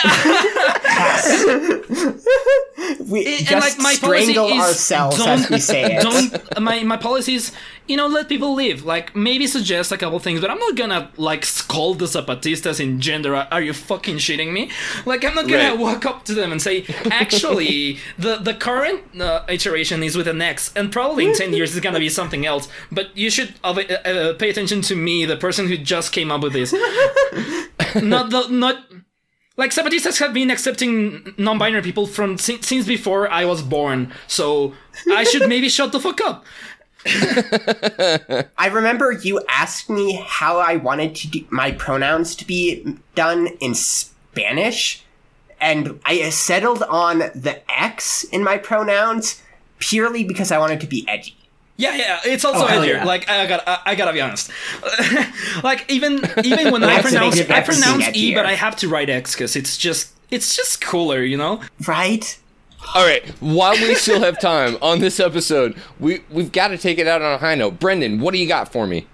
[3.09, 6.03] We and just like my policy strangle is ourselves don't, as we say it.
[6.03, 7.53] Don't my my policy is
[7.87, 8.85] you know let people live.
[8.85, 13.01] Like maybe suggest a couple things, but I'm not gonna like scold the Zapatistas in
[13.01, 13.35] gender.
[13.35, 14.71] Are you fucking shitting me?
[15.05, 15.79] Like I'm not gonna Right.
[15.79, 20.43] walk up to them and say, actually, the the current uh, iteration is with an
[20.43, 22.69] X, and probably in ten years it's gonna be something else.
[22.93, 26.43] But you should uh, uh, pay attention to me, the person who just came up
[26.43, 26.73] with this.
[27.95, 28.77] not the not
[29.57, 34.75] like Zapatistas have been accepting non-binary people from since, since before I was born, so
[35.11, 36.45] I should maybe shut the fuck up.
[38.59, 43.49] I remember you asked me how I wanted to do my pronouns to be done
[43.61, 45.05] in Spanish,
[45.61, 49.43] and I settled on the X in my pronouns
[49.79, 51.36] purely because I wanted to be edgy.
[51.79, 52.89] Yeah, yeah, it's also Oh, hell edgier.
[52.95, 53.05] yeah.
[53.05, 54.51] Like I got, I, I gotta be honest.
[55.63, 58.47] like even even when I X pronounce, I pronounce seem E, but.
[58.47, 61.61] I have to write X because it's just, it's just cooler, you know.
[61.87, 62.39] Right?
[62.95, 66.99] All right, while we still have time on this episode, we we've got to take
[66.99, 67.79] it out on a high note.
[67.81, 69.07] Brendan, what do you got for me?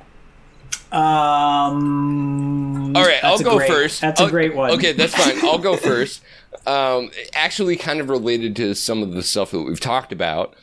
[1.62, 2.94] Um.
[2.96, 4.00] All right, I'll go great- first.
[4.02, 4.70] That's I'll- a great one.
[4.72, 5.38] Okay, that's fine.
[5.44, 6.22] I'll go first.
[6.66, 10.54] Um, actually, kind of related to some of the stuff that we've talked about.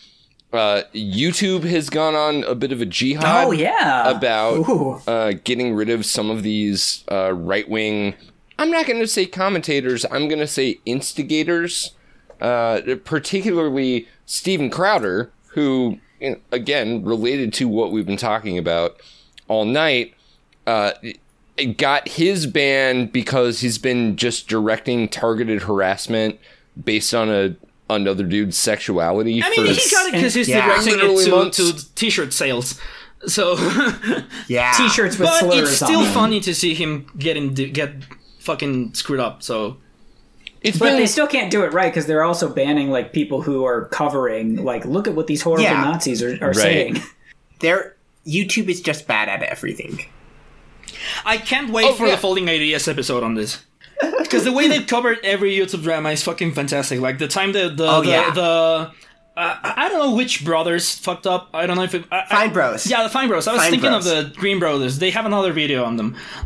[0.51, 3.47] Uh, YouTube has gone on a bit of a jihad.
[3.47, 4.09] Oh yeah.
[4.09, 8.15] about uh, getting rid of some of these uh, right wing.
[8.57, 10.05] I'm not going to say commentators.
[10.09, 11.91] I'm going to say instigators,
[12.41, 18.97] uh, particularly Steven Crowder, who, you know, again, related to what we've been talking about
[19.47, 20.15] all night,
[20.67, 20.91] uh,
[21.77, 26.39] got his ban because he's been just directing targeted harassment
[26.83, 27.55] based on a
[27.89, 29.41] another dude's sexuality.
[29.43, 30.65] I mean, for he got it because he's Yeah.
[30.67, 32.79] directing Literally it to, to t-shirt sales.
[33.27, 33.55] So,
[34.47, 34.73] Yeah.
[34.77, 36.13] T-shirts with but slurs it's still on them.
[36.13, 37.93] funny to see him getting get
[38.39, 39.43] fucking screwed up.
[39.43, 39.77] So
[40.61, 43.41] it's But been they still can't do it right because they're also banning like people
[43.41, 45.81] who are covering like look at what these horrible Yeah.
[45.83, 47.01] Nazis are, are saying.
[47.59, 50.05] There, YouTube is just bad at everything.
[51.25, 52.15] I can't wait Oh, for yeah.
[52.15, 53.65] the folding ideas episode on this.
[54.29, 56.99] Because the way they covered every YouTube drama is fucking fantastic.
[56.99, 58.29] Like the time the the Oh, the, yeah.
[58.31, 58.91] the
[59.37, 61.49] I I don't know which brothers fucked up.
[61.53, 62.85] I don't know if it, I, I- Fine Bros.
[62.87, 63.47] Yeah, the Fine Bros.
[63.47, 64.05] I was Fine thinking Bros.
[64.05, 64.99] of the Green Brothers.
[64.99, 66.15] They have another video on them.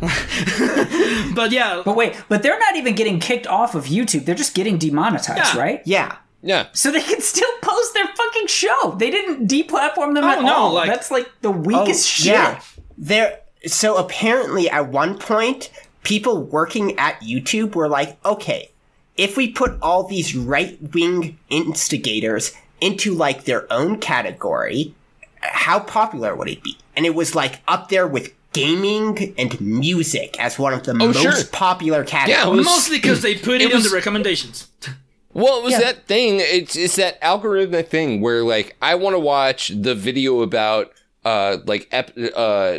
[1.34, 4.24] but yeah, But wait, but they're not even getting kicked off of YouTube.
[4.24, 5.60] They're just getting demonetized, Yeah.
[5.60, 5.82] right?
[5.84, 6.16] Yeah.
[6.42, 6.66] Yeah.
[6.72, 8.96] So they can still post their fucking show.
[8.98, 10.72] They didn't deplatform them Oh, at no, all.
[10.74, 12.32] like- That's like the weakest oh, shit.
[12.34, 12.60] Oh, Yeah.
[12.98, 15.70] There so apparently at one point
[16.04, 18.70] people working at YouTube were like, "Okay,
[19.16, 24.94] if we put all these right-wing instigators into like their own category,
[25.40, 30.36] how popular would it be?" And it was like up there with gaming and music
[30.38, 31.44] as one of the most Oh, sure.
[31.50, 32.64] popular categories.
[32.64, 34.68] Yeah, mostly because they put it, it was- in the recommendations.
[35.36, 35.80] Well, it was Yeah.
[35.80, 36.38] that thing.
[36.38, 40.92] It's it's that algorithmic thing where like I want to watch the video about
[41.24, 42.78] uh like ep- uh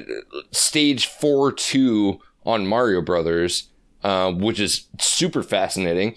[0.52, 3.70] stage four two on Mario Brothers,
[4.04, 6.16] uh, which is super fascinating.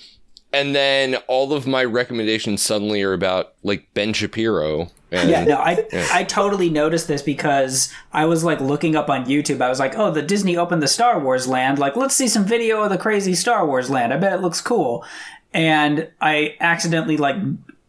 [0.53, 4.91] And then all of my recommendations suddenly are about like Ben Shapiro.
[5.11, 9.26] And, Yeah, no, I I totally noticed this because I was like looking up on
[9.26, 9.61] YouTube.
[9.61, 11.79] I was like, oh, the Disney opened the Star Wars land.
[11.79, 14.12] Like, let's see some video of the crazy Star Wars land.
[14.12, 15.05] I bet it looks cool.
[15.53, 17.37] And I accidentally like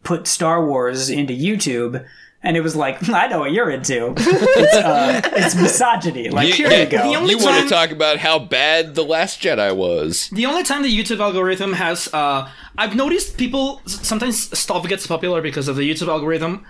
[0.04, 2.06] put Star Wars into YouTube,
[2.42, 4.14] and it was like, I know what you're into.
[4.62, 6.30] It's, uh, it's misogyny.
[6.30, 7.10] Like, here yeah, you go.
[7.10, 10.30] the only you want to talk about how bad the Last Jedi was?
[10.30, 15.42] The only time the YouTube algorithm has, uh, I've noticed people sometimes stuff gets popular
[15.42, 16.66] because of the YouTube algorithm,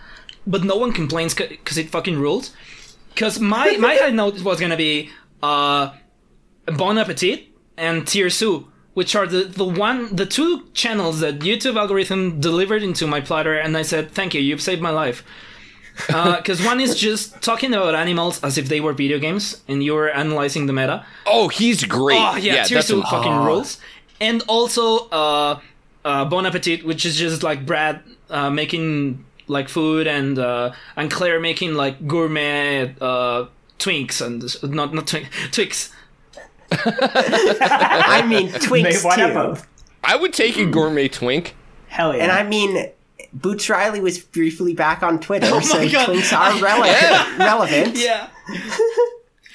[0.45, 2.53] but no one complains because it fucking rules.
[3.13, 5.09] Because my my high note was gonna be
[5.41, 5.93] uh,
[6.65, 7.47] Bon Appetit
[7.77, 12.83] and Tier TierZoo, which are the the one the two channels that YouTube algorithm delivered
[12.83, 15.23] into my platter, and I said thank you, you've saved my life.
[16.07, 19.93] Because one is just talking about animals as if they were video games, and you
[19.93, 21.05] were analyzing the meta.
[21.25, 22.17] Oh, he's great.
[22.19, 23.79] Oh yeah, that's TierZoo a- fucking rules.
[24.21, 25.59] And also uh,
[26.05, 31.09] uh, Bon Appetit, which is just like Brad uh, making like food and uh, and
[31.09, 33.45] Claire making like gourmet uh,
[33.77, 34.43] twinks and
[34.73, 35.91] not not twink, twix.
[36.71, 39.39] I mean, Twinks Made too.
[39.39, 39.67] of.
[40.03, 41.55] I would take a gourmet twink.
[41.87, 42.23] Hell yeah.
[42.23, 42.89] And I mean,
[43.33, 46.09] Boots Riley was briefly back on Twitter, Oh so my God.
[46.09, 47.37] Twinks are relevant.
[47.39, 47.97] relevant.
[47.97, 48.29] Yeah.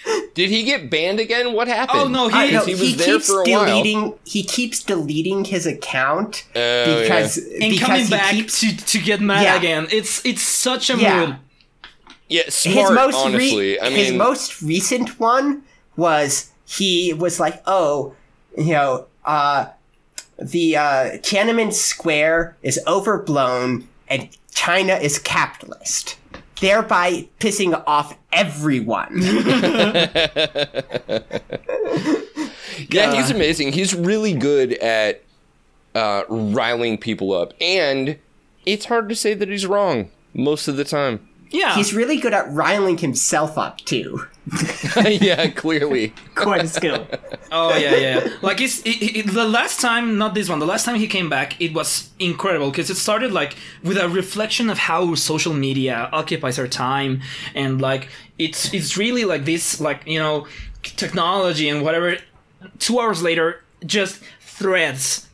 [0.34, 1.54] Did he get banned again?
[1.54, 1.98] What happened?
[1.98, 3.64] Oh no, he, I know, he was he there keeps for a while.
[3.64, 4.14] deleting.
[4.24, 8.98] He keeps deleting his account Oh, because and because coming he back keeps to to
[8.98, 9.56] get mad Yeah.
[9.56, 9.86] again.
[9.90, 11.26] It's it's such a Yeah.
[11.26, 11.36] mood.
[12.28, 12.94] Yeah, his smart.
[12.94, 15.62] most re- honestly, I his most recent one
[15.96, 18.14] was he was like, oh,
[18.58, 19.66] you know, uh,
[20.38, 20.82] the uh,
[21.18, 26.16] Tiananmen Square is overblown and China is capitalist,
[26.60, 29.20] thereby pissing off everyone.
[32.90, 33.72] yeah, he's amazing.
[33.72, 35.22] He's really good at
[35.94, 38.18] uh, riling people up, and
[38.66, 41.28] it's hard to say that he's wrong most of the time.
[41.54, 41.76] Yeah.
[41.76, 44.26] He's really good at riling himself up too.
[45.06, 46.12] yeah, clearly.
[46.34, 47.06] Quite a skill.
[47.52, 48.24] Oh yeah, yeah.
[48.24, 48.28] yeah.
[48.42, 50.58] Like it's it, it, the last time, not this one.
[50.58, 54.08] The last time he came back, it was incredible because it started like with a
[54.08, 57.22] reflection of how social media occupies our time,
[57.54, 60.48] and like it's it's really like this, like you know,
[60.82, 62.16] technology and whatever.
[62.80, 65.28] Two hours later, just threads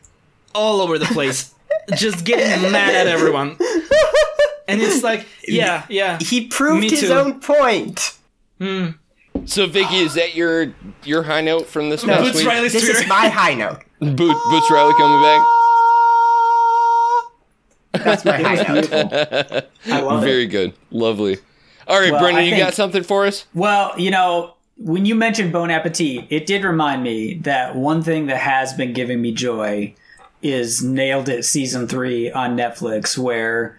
[0.55, 1.55] all over the place,
[1.97, 3.57] just getting mad at everyone,
[4.71, 6.19] and it's like, yeah, yeah.
[6.21, 7.13] He proved his too.
[7.13, 8.17] own point.
[8.59, 8.89] Hmm.
[9.47, 10.73] So, Vikky, is that your
[11.05, 12.47] your high note from this past Boots week?
[12.47, 13.01] Riley's This Twitter.
[13.03, 13.81] is my high note.
[14.01, 14.17] Boot,
[14.51, 15.43] Boots Riley coming back.
[17.93, 18.93] That's my high note.
[19.87, 20.27] I love it.
[20.27, 21.39] Very good, lovely.
[21.87, 23.47] All right, Well, Brendan, you think- got something for us?
[23.53, 28.27] Well, you know, when you mentioned Bon Appetit, it did remind me that one thing
[28.27, 29.95] that has been giving me joy
[30.43, 33.79] is Nailed It season three on Netflix, where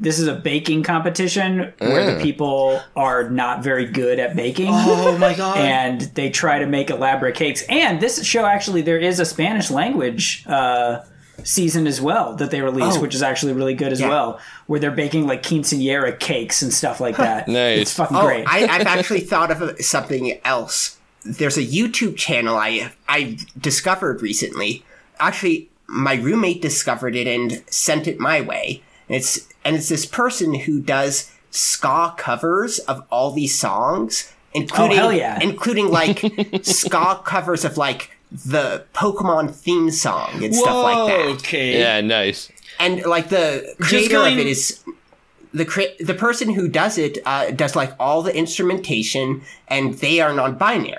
[0.00, 4.68] this is a baking competition where the people are not very good at baking.
[4.70, 5.56] Oh my god.
[5.58, 7.62] And they try to make elaborate cakes.
[7.68, 11.02] And this show actually, there is a Spanish language uh,
[11.44, 13.00] season as well that they release, Oh.
[13.00, 14.08] which is actually really good as Yeah.
[14.08, 17.46] well, where they're baking like quinceanera cakes and stuff like that.
[17.48, 17.82] Nice.
[17.82, 18.46] It's fucking Oh, great.
[18.48, 20.96] I, I've actually thought of something else.
[21.24, 24.84] There's a YouTube channel I I discovered recently.
[25.20, 28.82] Actually, my roommate discovered it and sent it my way.
[29.14, 34.98] And it's and it's this person who does ska covers of all these songs, including
[34.98, 35.38] Oh, hell yeah.
[35.40, 36.18] including like
[36.62, 41.26] ska covers of like the Pokemon theme song and stuff like that.
[41.36, 41.78] Okay.
[41.78, 42.50] Yeah, nice.
[42.80, 44.82] and like the creator going- of it is
[45.52, 50.20] the cre- the person who does it uh, does like all the instrumentation and they
[50.20, 50.98] are non-binary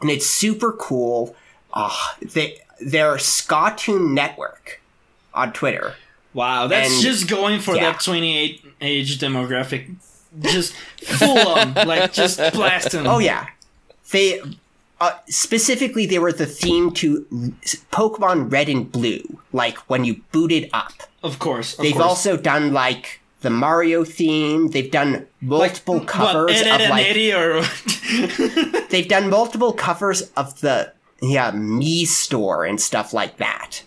[0.00, 1.36] and it's super cool
[1.72, 4.80] uh, they they're Skatune network
[5.32, 5.94] on twitter
[6.34, 7.92] Wow, that's And- just going for yeah.
[7.92, 9.94] that 28 age demographic.
[10.40, 13.04] Just full on, like just blasting.
[13.06, 13.48] Oh yeah,
[14.12, 14.40] they
[15.00, 17.26] uh, specifically they were the theme to
[17.90, 19.22] Pokemon Red and Blue.
[19.52, 20.92] Like when you booted up,
[21.24, 21.74] Of course.
[21.76, 22.04] Of they've course.
[22.04, 24.68] also done like the Mario theme.
[24.68, 31.50] They've done multiple What, covers Ed of like they've done multiple covers of the yeah
[31.50, 33.82] me store and stuff like that.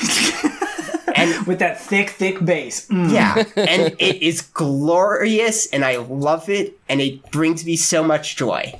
[1.14, 2.86] and with that thick, thick bass.
[2.88, 3.12] Mm.
[3.12, 8.36] yeah, and it is glorious, and I love it, and it brings me so much
[8.36, 8.78] joy.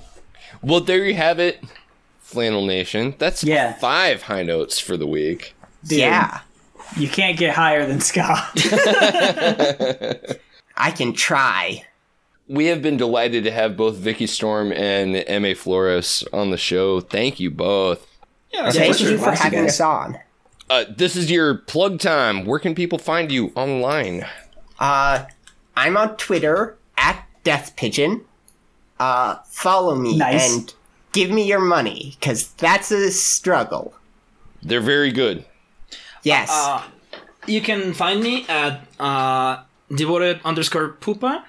[0.63, 1.63] Well, there you have it,
[2.21, 3.15] Flannel Nation.
[3.19, 3.75] That's Yeah.
[3.75, 5.55] five high notes for the week.
[5.87, 6.41] Dude, Yeah,
[6.97, 8.51] You can't get higher than Scott.
[10.77, 11.85] I can try.
[12.49, 17.01] We have been delighted to have both Vikky Storm and Eme Flores on the show.
[17.01, 18.07] Thank you both.
[18.53, 20.19] yeah, Thank you for having us on.
[20.71, 22.45] Uh, this is your plug time.
[22.45, 24.27] Where can people find you online?
[24.79, 25.25] Uh,
[25.77, 28.25] I'm on Twitter at Death Pigeon.
[29.01, 30.55] Uh, follow me Nice.
[30.55, 30.75] and
[31.13, 33.95] give me your money, because that's a struggle.
[34.63, 35.45] They're very good.
[36.23, 36.51] Yes.
[36.53, 36.83] Uh,
[37.47, 39.63] you can find me at uh,
[39.95, 41.45] devoted underscore pupa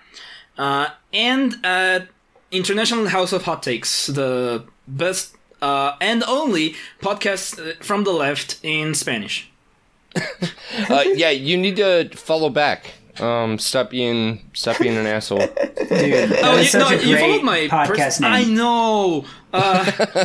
[0.58, 2.08] uh, and at
[2.52, 8.60] International House of Hot Takes, the best uh, and only podcast uh, from the left
[8.64, 9.50] in Spanish.
[10.90, 12.94] Uh, yeah, you need to follow back.
[13.20, 15.40] Um, stop being stop being an asshole.
[15.40, 18.32] Dude, Oh, you, no, you great followed my podcast pers- name.
[18.32, 19.26] I know.
[19.52, 19.92] Uh,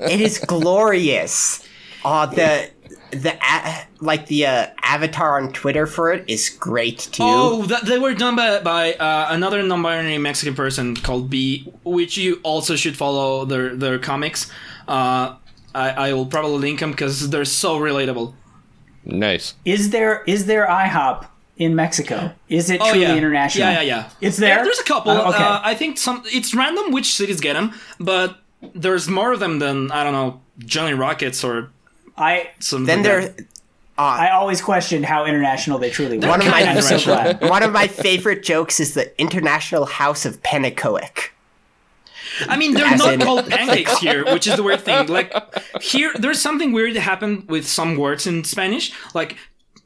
[0.00, 1.66] it is glorious.
[2.04, 2.70] Uh, the
[3.10, 7.22] the a- like the uh, avatar on Twitter for it is great too.
[7.24, 12.16] oh, that, they were done by, by uh, another non-binary Mexican person called B, which
[12.16, 14.50] you also should follow their their comics.
[14.88, 15.36] Uh,
[15.74, 18.34] I, I will probably link them because they're so relatable.
[19.04, 19.54] Nice.
[19.64, 22.32] Is there is there IHOP in Mexico?
[22.48, 23.16] Is it truly Oh, yeah.
[23.16, 23.68] international?
[23.68, 24.10] Yeah, yeah, yeah.
[24.20, 24.64] It's there.
[24.64, 25.12] There's a couple.
[25.12, 25.42] Uh, okay.
[25.42, 26.22] Uh, I think some.
[26.26, 28.38] It's random which cities get them, but
[28.74, 31.70] there's more of them than I don't know Johnny Rockets or
[32.16, 32.84] I some.
[32.86, 33.20] then there,
[33.96, 36.28] uh, I always questioned how international they truly were.
[36.28, 37.40] one of my so glad.
[37.42, 41.30] one of my favorite jokes is the International House of Penecoic.
[42.48, 45.06] I mean, they're As not in- called pancakes here, which is the weird thing.
[45.08, 45.32] Like
[45.82, 48.92] here, there's something weird that happened with some words in Spanish.
[49.14, 49.36] Like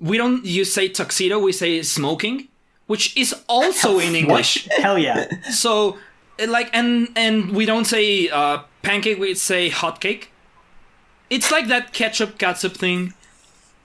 [0.01, 2.49] we don't you say tuxedo, we say smoking,
[2.87, 4.69] which is also in English.
[4.79, 5.29] Hell yeah.
[5.51, 5.97] So,
[6.47, 10.31] like, and and we don't say uh, pancake, we say hot cake.
[11.31, 13.15] It's like that ketchup catsup thing.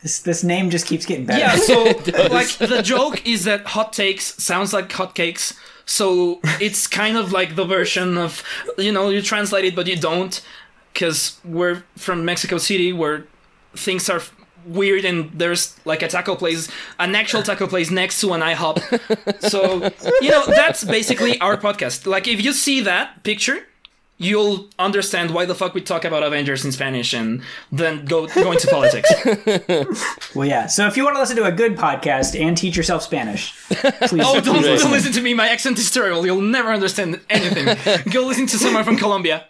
[0.02, 1.40] This this name just keeps getting better.
[1.40, 1.84] Yeah, so
[2.30, 5.54] like the joke is that hot takes sounds like hot cakes.
[5.88, 8.44] So it's kind of like the version of
[8.78, 10.40] you know you translate it but you don't
[10.94, 13.26] because we're from Mexico City where
[13.76, 14.22] things are
[14.66, 16.70] weird and there's like a taco place,
[17.00, 18.78] an actual taco place next to an IHOP.
[19.50, 19.90] So
[20.22, 22.06] you know that's basically our podcast.
[22.06, 23.60] Like if you see that picture.
[24.20, 28.52] You'll understand why the fuck we talk about Avengers in Spanish and then go go
[28.52, 29.10] into politics.
[30.36, 30.68] Well, yeah.
[30.68, 34.24] So if you want to listen to a good podcast and teach yourself Spanish, please.
[34.26, 35.34] Oh, don't, please don't listen to me.
[35.34, 36.26] My accent is terrible.
[36.26, 38.12] You'll never understand anything.
[38.12, 39.46] Go listen to someone from Colombia.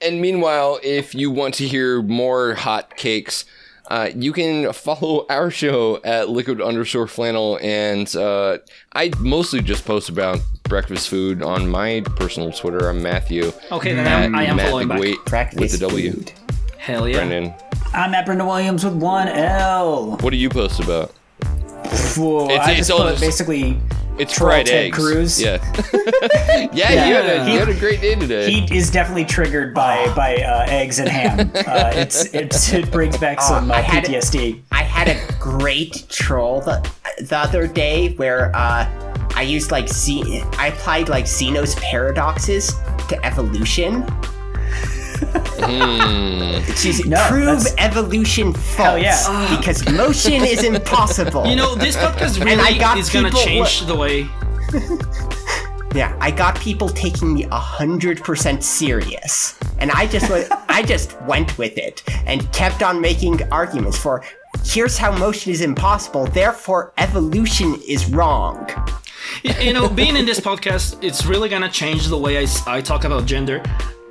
[0.00, 3.44] And meanwhile, if you want to hear more hot cakes,
[3.90, 7.58] uh, you can follow our show at liquid underscore flannel.
[7.62, 8.58] And uh,
[8.92, 10.40] I mostly just post about
[10.74, 12.88] breakfast food on my personal Twitter.
[12.88, 13.52] I'm Matthew.
[13.70, 15.24] Okay, then I'm, I am Matt following back.
[15.24, 16.10] Breakfast with the W.
[16.10, 16.32] food.
[16.78, 17.18] Hell yeah.
[17.18, 17.54] Brendan,
[17.92, 20.16] I'm at Brenda Williams with one L.
[20.16, 21.12] what do you post about?
[22.16, 23.78] Whoa, It's- I it's just all put just- basically
[24.18, 24.98] It's fried Ted eggs.
[24.98, 25.40] Cruz.
[25.44, 25.58] Yeah.
[26.72, 28.50] yeah, You, had a, you had a great day today.
[28.50, 31.52] he is definitely triggered by by uh, eggs and ham.
[31.54, 34.60] Uh, it's, it's it brings back some uh, I had- PTSD.
[34.72, 36.84] I had a great troll the,
[37.20, 38.88] the other day where uh,
[39.34, 42.74] I used like Z- I applied like Zeno's paradoxes
[43.08, 44.04] to evolution.
[45.64, 46.60] Hmm.
[46.74, 49.56] To No, prove that's- evolution false yeah.
[49.56, 51.46] because motion is impossible.
[51.46, 54.28] You know, this podcast And I really got is gonna people- change the way.
[55.94, 60.82] Yeah, I got people taking me a hundred percent serious, and I just went, I
[60.82, 64.22] just went with it and kept on making arguments for.
[64.64, 66.26] Here's how motion is impossible.
[66.26, 68.68] Therefore, evolution is wrong.
[69.42, 73.26] You know, being in this podcast, it's really gonna change the way I talk about
[73.26, 73.62] gender.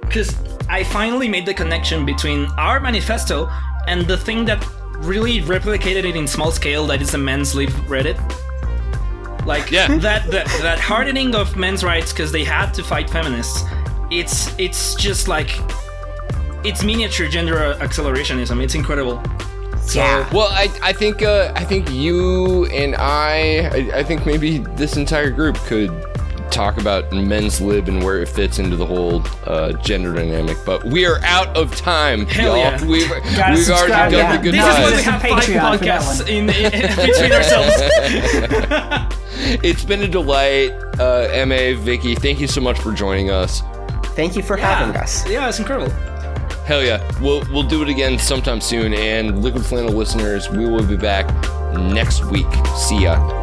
[0.02, 0.35] Because
[0.69, 3.49] I finally made the connection between our manifesto
[3.88, 4.65] and the thing that
[4.98, 8.18] really replicated it in small scale that is the men's lib Reddit.
[9.45, 9.98] Like Yeah.
[9.98, 13.64] that, that that hardening of men's rights because they had to fight feminists.
[14.11, 15.49] It's it's just like
[16.64, 18.61] it's miniature gender accelerationism.
[18.64, 19.22] It's incredible.
[19.85, 20.30] So, Yeah.
[20.34, 24.97] Well, I, I think uh, I think you and I, I I think maybe this
[24.97, 25.91] entire group could
[26.53, 30.55] talk about men's lib and where it fits into the whole uh, gender dynamic.
[30.65, 32.57] But we are out of time, Hell y'all.
[32.57, 32.81] yeah.
[32.81, 34.38] We've, we've already done yeah.
[34.38, 36.72] the good This is why we Listen have five Patreon for that podcasts in, in
[37.07, 39.19] between ourselves.
[39.45, 42.18] It's been a delight, uh, Eme, Vikky.
[42.18, 43.61] Thank you so much for joining us.
[44.15, 45.27] Thank you for having us.
[45.27, 45.93] Yeah, it's incredible.
[46.65, 48.94] Hell yeah, we'll we'll do it again sometime soon.
[48.94, 51.27] And Liquid Flannel listeners, we will be back
[51.77, 52.48] next week.
[52.77, 53.43] See ya.